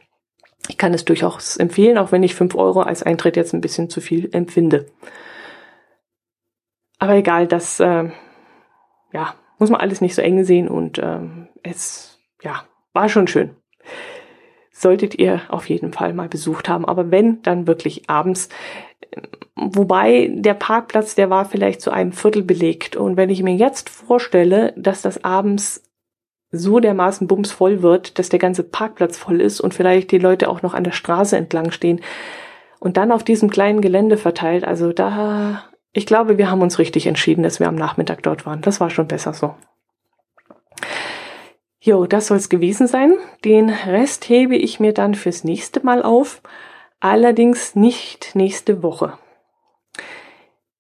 Ich 0.68 0.76
kann 0.76 0.92
es 0.92 1.06
durchaus 1.06 1.56
empfehlen, 1.56 1.96
auch 1.96 2.12
wenn 2.12 2.22
ich 2.22 2.34
fünf 2.34 2.54
Euro 2.54 2.82
als 2.82 3.02
Eintritt 3.02 3.36
jetzt 3.36 3.54
ein 3.54 3.62
bisschen 3.62 3.88
zu 3.88 4.02
viel 4.02 4.28
empfinde. 4.32 4.88
Aber 6.98 7.14
egal, 7.14 7.46
das 7.46 7.80
äh, 7.80 8.10
ja, 9.14 9.34
muss 9.58 9.70
man 9.70 9.80
alles 9.80 10.02
nicht 10.02 10.14
so 10.14 10.20
eng 10.20 10.44
sehen 10.44 10.68
und 10.68 10.98
äh, 10.98 11.20
es 11.62 12.18
ja, 12.42 12.64
war 12.92 13.08
schon 13.08 13.26
schön. 13.26 13.56
Solltet 14.70 15.14
ihr 15.14 15.40
auf 15.48 15.66
jeden 15.70 15.94
Fall 15.94 16.12
mal 16.12 16.28
besucht 16.28 16.68
haben, 16.68 16.84
aber 16.84 17.10
wenn, 17.10 17.40
dann 17.40 17.66
wirklich 17.66 18.10
abends. 18.10 18.50
Wobei 19.56 20.30
der 20.32 20.54
Parkplatz, 20.54 21.14
der 21.14 21.30
war 21.30 21.44
vielleicht 21.44 21.80
zu 21.80 21.90
einem 21.90 22.12
Viertel 22.12 22.42
belegt. 22.42 22.96
Und 22.96 23.16
wenn 23.16 23.30
ich 23.30 23.42
mir 23.42 23.54
jetzt 23.54 23.90
vorstelle, 23.90 24.72
dass 24.76 25.02
das 25.02 25.24
abends 25.24 25.82
so 26.52 26.80
dermaßen 26.80 27.26
bumsvoll 27.26 27.82
wird, 27.82 28.18
dass 28.18 28.28
der 28.28 28.38
ganze 28.38 28.64
Parkplatz 28.64 29.16
voll 29.16 29.40
ist 29.40 29.60
und 29.60 29.74
vielleicht 29.74 30.10
die 30.10 30.18
Leute 30.18 30.48
auch 30.48 30.62
noch 30.62 30.74
an 30.74 30.84
der 30.84 30.92
Straße 30.92 31.36
entlang 31.36 31.70
stehen 31.70 32.00
und 32.80 32.96
dann 32.96 33.12
auf 33.12 33.22
diesem 33.22 33.50
kleinen 33.50 33.80
Gelände 33.80 34.16
verteilt, 34.16 34.64
also 34.64 34.92
da, 34.92 35.64
ich 35.92 36.06
glaube, 36.06 36.38
wir 36.38 36.50
haben 36.50 36.62
uns 36.62 36.78
richtig 36.78 37.06
entschieden, 37.06 37.42
dass 37.42 37.60
wir 37.60 37.68
am 37.68 37.76
Nachmittag 37.76 38.22
dort 38.22 38.46
waren. 38.46 38.62
Das 38.62 38.80
war 38.80 38.90
schon 38.90 39.06
besser 39.06 39.32
so. 39.32 39.54
Jo, 41.82 42.06
das 42.06 42.26
soll's 42.26 42.48
gewesen 42.48 42.86
sein. 42.86 43.14
Den 43.44 43.70
Rest 43.70 44.28
hebe 44.28 44.56
ich 44.56 44.80
mir 44.80 44.92
dann 44.92 45.14
fürs 45.14 45.44
nächste 45.44 45.84
Mal 45.84 46.02
auf 46.02 46.42
allerdings 47.00 47.74
nicht 47.74 48.34
nächste 48.34 48.82
Woche. 48.82 49.18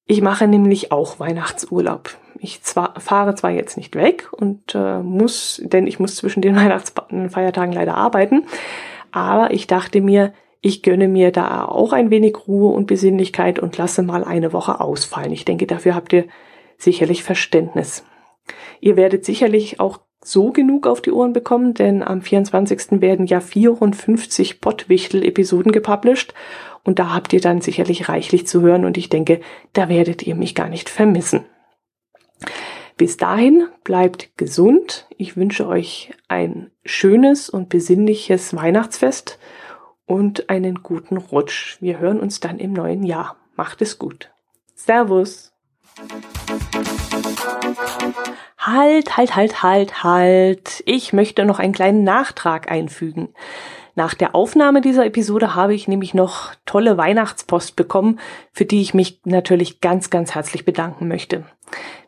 Ich 0.06 0.20
mache 0.22 0.48
nämlich 0.48 0.92
auch 0.92 1.20
Weihnachtsurlaub. 1.20 2.10
Ich 2.38 2.62
zwar, 2.62 2.98
fahre 3.00 3.34
zwar 3.34 3.50
jetzt 3.50 3.76
nicht 3.76 3.94
weg 3.94 4.28
und 4.32 4.74
äh, 4.74 5.00
muss, 5.00 5.60
denn 5.64 5.86
ich 5.86 5.98
muss 5.98 6.16
zwischen 6.16 6.42
den 6.42 6.56
Weihnachtsfeiertagen 6.56 7.72
leider 7.72 7.96
arbeiten, 7.96 8.44
aber 9.12 9.52
ich 9.52 9.66
dachte 9.66 10.00
mir, 10.00 10.32
ich 10.62 10.82
gönne 10.82 11.08
mir 11.08 11.32
da 11.32 11.64
auch 11.64 11.92
ein 11.92 12.10
wenig 12.10 12.36
Ruhe 12.46 12.74
und 12.74 12.86
Besinnlichkeit 12.86 13.58
und 13.58 13.78
lasse 13.78 14.02
mal 14.02 14.24
eine 14.24 14.52
Woche 14.52 14.80
ausfallen. 14.80 15.32
Ich 15.32 15.46
denke, 15.46 15.66
dafür 15.66 15.94
habt 15.94 16.12
ihr 16.12 16.26
sicherlich 16.76 17.22
Verständnis. 17.22 18.04
Ihr 18.80 18.96
werdet 18.96 19.24
sicherlich 19.24 19.80
auch 19.80 20.00
so 20.22 20.50
genug 20.50 20.86
auf 20.86 21.00
die 21.00 21.12
Ohren 21.12 21.32
bekommen, 21.32 21.74
denn 21.74 22.02
am 22.02 22.20
24. 22.22 23.00
werden 23.00 23.26
ja 23.26 23.40
54 23.40 24.60
Pottwichtel-Episoden 24.60 25.72
gepublished 25.72 26.34
und 26.84 26.98
da 26.98 27.14
habt 27.14 27.32
ihr 27.32 27.40
dann 27.40 27.60
sicherlich 27.60 28.08
reichlich 28.08 28.46
zu 28.46 28.60
hören 28.60 28.84
und 28.84 28.96
ich 28.96 29.08
denke, 29.08 29.40
da 29.72 29.88
werdet 29.88 30.22
ihr 30.26 30.34
mich 30.34 30.54
gar 30.54 30.68
nicht 30.68 30.88
vermissen. 30.88 31.44
Bis 32.96 33.16
dahin 33.16 33.66
bleibt 33.82 34.36
gesund. 34.36 35.06
Ich 35.16 35.34
wünsche 35.36 35.66
euch 35.66 36.12
ein 36.28 36.70
schönes 36.84 37.48
und 37.48 37.70
besinnliches 37.70 38.54
Weihnachtsfest 38.54 39.38
und 40.04 40.50
einen 40.50 40.82
guten 40.82 41.16
Rutsch. 41.16 41.78
Wir 41.80 41.98
hören 41.98 42.20
uns 42.20 42.40
dann 42.40 42.58
im 42.58 42.74
neuen 42.74 43.02
Jahr. 43.02 43.36
Macht 43.56 43.80
es 43.80 43.98
gut. 43.98 44.30
Servus. 44.74 45.49
Halt, 48.58 49.16
halt, 49.16 49.36
halt, 49.36 49.62
halt, 49.62 50.04
halt. 50.04 50.82
Ich 50.86 51.12
möchte 51.12 51.44
noch 51.44 51.58
einen 51.58 51.72
kleinen 51.72 52.04
Nachtrag 52.04 52.70
einfügen. 52.70 53.30
Nach 53.94 54.14
der 54.14 54.34
Aufnahme 54.34 54.80
dieser 54.80 55.04
Episode 55.04 55.54
habe 55.54 55.74
ich 55.74 55.88
nämlich 55.88 56.14
noch 56.14 56.54
tolle 56.64 56.96
Weihnachtspost 56.96 57.76
bekommen, 57.76 58.20
für 58.52 58.64
die 58.64 58.80
ich 58.80 58.94
mich 58.94 59.20
natürlich 59.24 59.80
ganz, 59.80 60.10
ganz 60.10 60.34
herzlich 60.34 60.64
bedanken 60.64 61.08
möchte. 61.08 61.44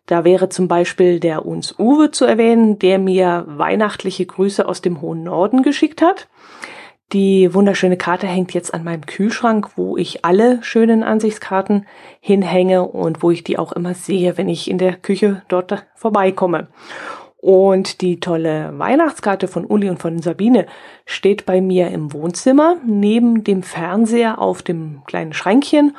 Da 0.07 0.25
wäre 0.25 0.49
zum 0.49 0.69
Beispiel 0.69 1.21
der 1.21 1.47
uns 1.47 1.79
Uwe 1.79 2.11
zu 2.11 2.25
erwähnen, 2.25 2.79
der 2.79 2.99
mir 2.99 3.45
weihnachtliche 3.47 4.27
Grüße 4.27 4.67
aus 4.67 4.83
dem 4.83 5.01
hohen 5.01 5.23
Norden 5.23 5.63
geschickt 5.63 6.03
hat. 6.03 6.29
Die 7.13 7.53
wunderschöne 7.53 7.99
Karte 7.99 8.27
hängt 8.27 8.55
jetzt 8.55 8.73
an 8.73 8.85
meinem 8.85 9.05
Kühlschrank, 9.05 9.77
wo 9.77 9.99
ich 9.99 10.25
alle 10.25 10.63
schönen 10.63 11.03
Ansichtskarten 11.03 11.87
hinhänge 12.21 12.85
und 12.85 13.23
wo 13.23 13.31
ich 13.31 13.45
die 13.45 13.59
auch 13.59 13.73
immer 13.73 13.93
sehe, 13.93 14.39
wenn 14.39 14.49
ich 14.49 14.71
in 14.71 14.79
der 14.79 14.95
Küche 14.95 15.43
dort 15.49 15.85
vorbeikomme. 15.95 16.69
Und 17.37 18.01
die 18.01 18.19
tolle 18.19 18.79
Weihnachtskarte 18.79 19.47
von 19.47 19.67
Uli 19.67 19.91
und 19.91 19.99
von 19.99 20.23
Sabine 20.23 20.67
steht 21.05 21.45
bei 21.45 21.61
mir 21.61 21.89
im 21.89 22.15
Wohnzimmer 22.15 22.77
neben 22.87 23.45
dem 23.45 23.63
Fernseher 23.63 24.39
auf 24.39 24.63
dem 24.63 25.03
kleinen 25.07 25.35
Schränkchen. 25.35 25.95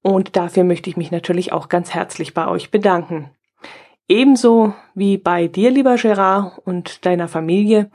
Und 0.00 0.36
dafür 0.36 0.64
möchte 0.64 0.88
ich 0.88 0.96
mich 0.96 1.10
natürlich 1.10 1.52
auch 1.52 1.68
ganz 1.68 1.92
herzlich 1.92 2.32
bei 2.32 2.48
euch 2.48 2.70
bedanken. 2.70 3.28
Ebenso 4.08 4.72
wie 4.94 5.18
bei 5.18 5.48
dir, 5.48 5.70
lieber 5.70 5.96
Gerard, 5.96 6.58
und 6.64 7.04
deiner 7.04 7.26
Familie 7.28 7.90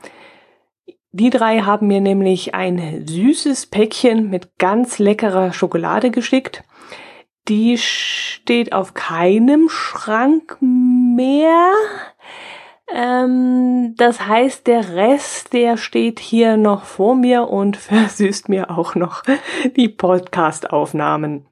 die 1.12 1.30
drei 1.30 1.60
haben 1.60 1.88
mir 1.88 2.00
nämlich 2.00 2.54
ein 2.54 3.06
süßes 3.06 3.66
Päckchen 3.66 4.30
mit 4.30 4.58
ganz 4.58 4.98
leckerer 4.98 5.52
Schokolade 5.52 6.10
geschickt. 6.10 6.62
Die 7.48 7.78
steht 7.78 8.72
auf 8.72 8.94
keinem 8.94 9.68
Schrank 9.68 10.58
mehr. 10.60 11.72
Ähm, 12.94 13.94
das 13.96 14.26
heißt, 14.26 14.66
der 14.66 14.94
Rest, 14.94 15.52
der 15.52 15.76
steht 15.76 16.20
hier 16.20 16.56
noch 16.56 16.84
vor 16.84 17.16
mir 17.16 17.48
und 17.48 17.76
versüßt 17.76 18.48
mir 18.48 18.70
auch 18.70 18.94
noch 18.94 19.22
die 19.76 19.88
Podcast-Aufnahmen. 19.88 21.46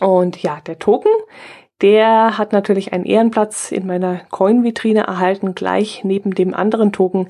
Und 0.00 0.42
ja, 0.42 0.60
der 0.60 0.80
Token, 0.80 1.12
der 1.82 2.36
hat 2.36 2.52
natürlich 2.52 2.92
einen 2.92 3.04
Ehrenplatz 3.04 3.70
in 3.70 3.86
meiner 3.86 4.20
Coin-Vitrine 4.30 5.02
erhalten, 5.02 5.54
gleich 5.54 6.02
neben 6.02 6.34
dem 6.34 6.52
anderen 6.52 6.92
Token, 6.92 7.28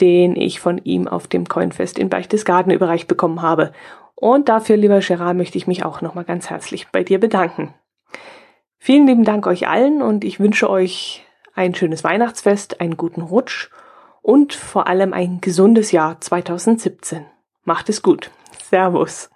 den 0.00 0.36
ich 0.36 0.60
von 0.60 0.78
ihm 0.78 1.08
auf 1.08 1.26
dem 1.26 1.48
Coinfest 1.48 1.98
in 1.98 2.08
Berchtesgaden 2.08 2.72
überreicht 2.72 3.08
bekommen 3.08 3.42
habe. 3.42 3.72
Und 4.14 4.48
dafür, 4.48 4.76
lieber 4.76 5.00
Gerard, 5.00 5.36
möchte 5.36 5.58
ich 5.58 5.66
mich 5.66 5.84
auch 5.84 6.00
nochmal 6.00 6.24
ganz 6.24 6.50
herzlich 6.50 6.88
bei 6.88 7.04
dir 7.04 7.20
bedanken. 7.20 7.74
Vielen 8.78 9.06
lieben 9.06 9.24
Dank 9.24 9.46
euch 9.46 9.68
allen 9.68 10.02
und 10.02 10.24
ich 10.24 10.40
wünsche 10.40 10.70
euch 10.70 11.24
ein 11.54 11.74
schönes 11.74 12.04
Weihnachtsfest, 12.04 12.80
einen 12.80 12.96
guten 12.96 13.22
Rutsch 13.22 13.70
und 14.22 14.54
vor 14.54 14.86
allem 14.86 15.12
ein 15.12 15.40
gesundes 15.40 15.92
Jahr 15.92 16.20
2017. 16.20 17.26
Macht 17.64 17.88
es 17.88 18.02
gut. 18.02 18.30
Servus. 18.62 19.30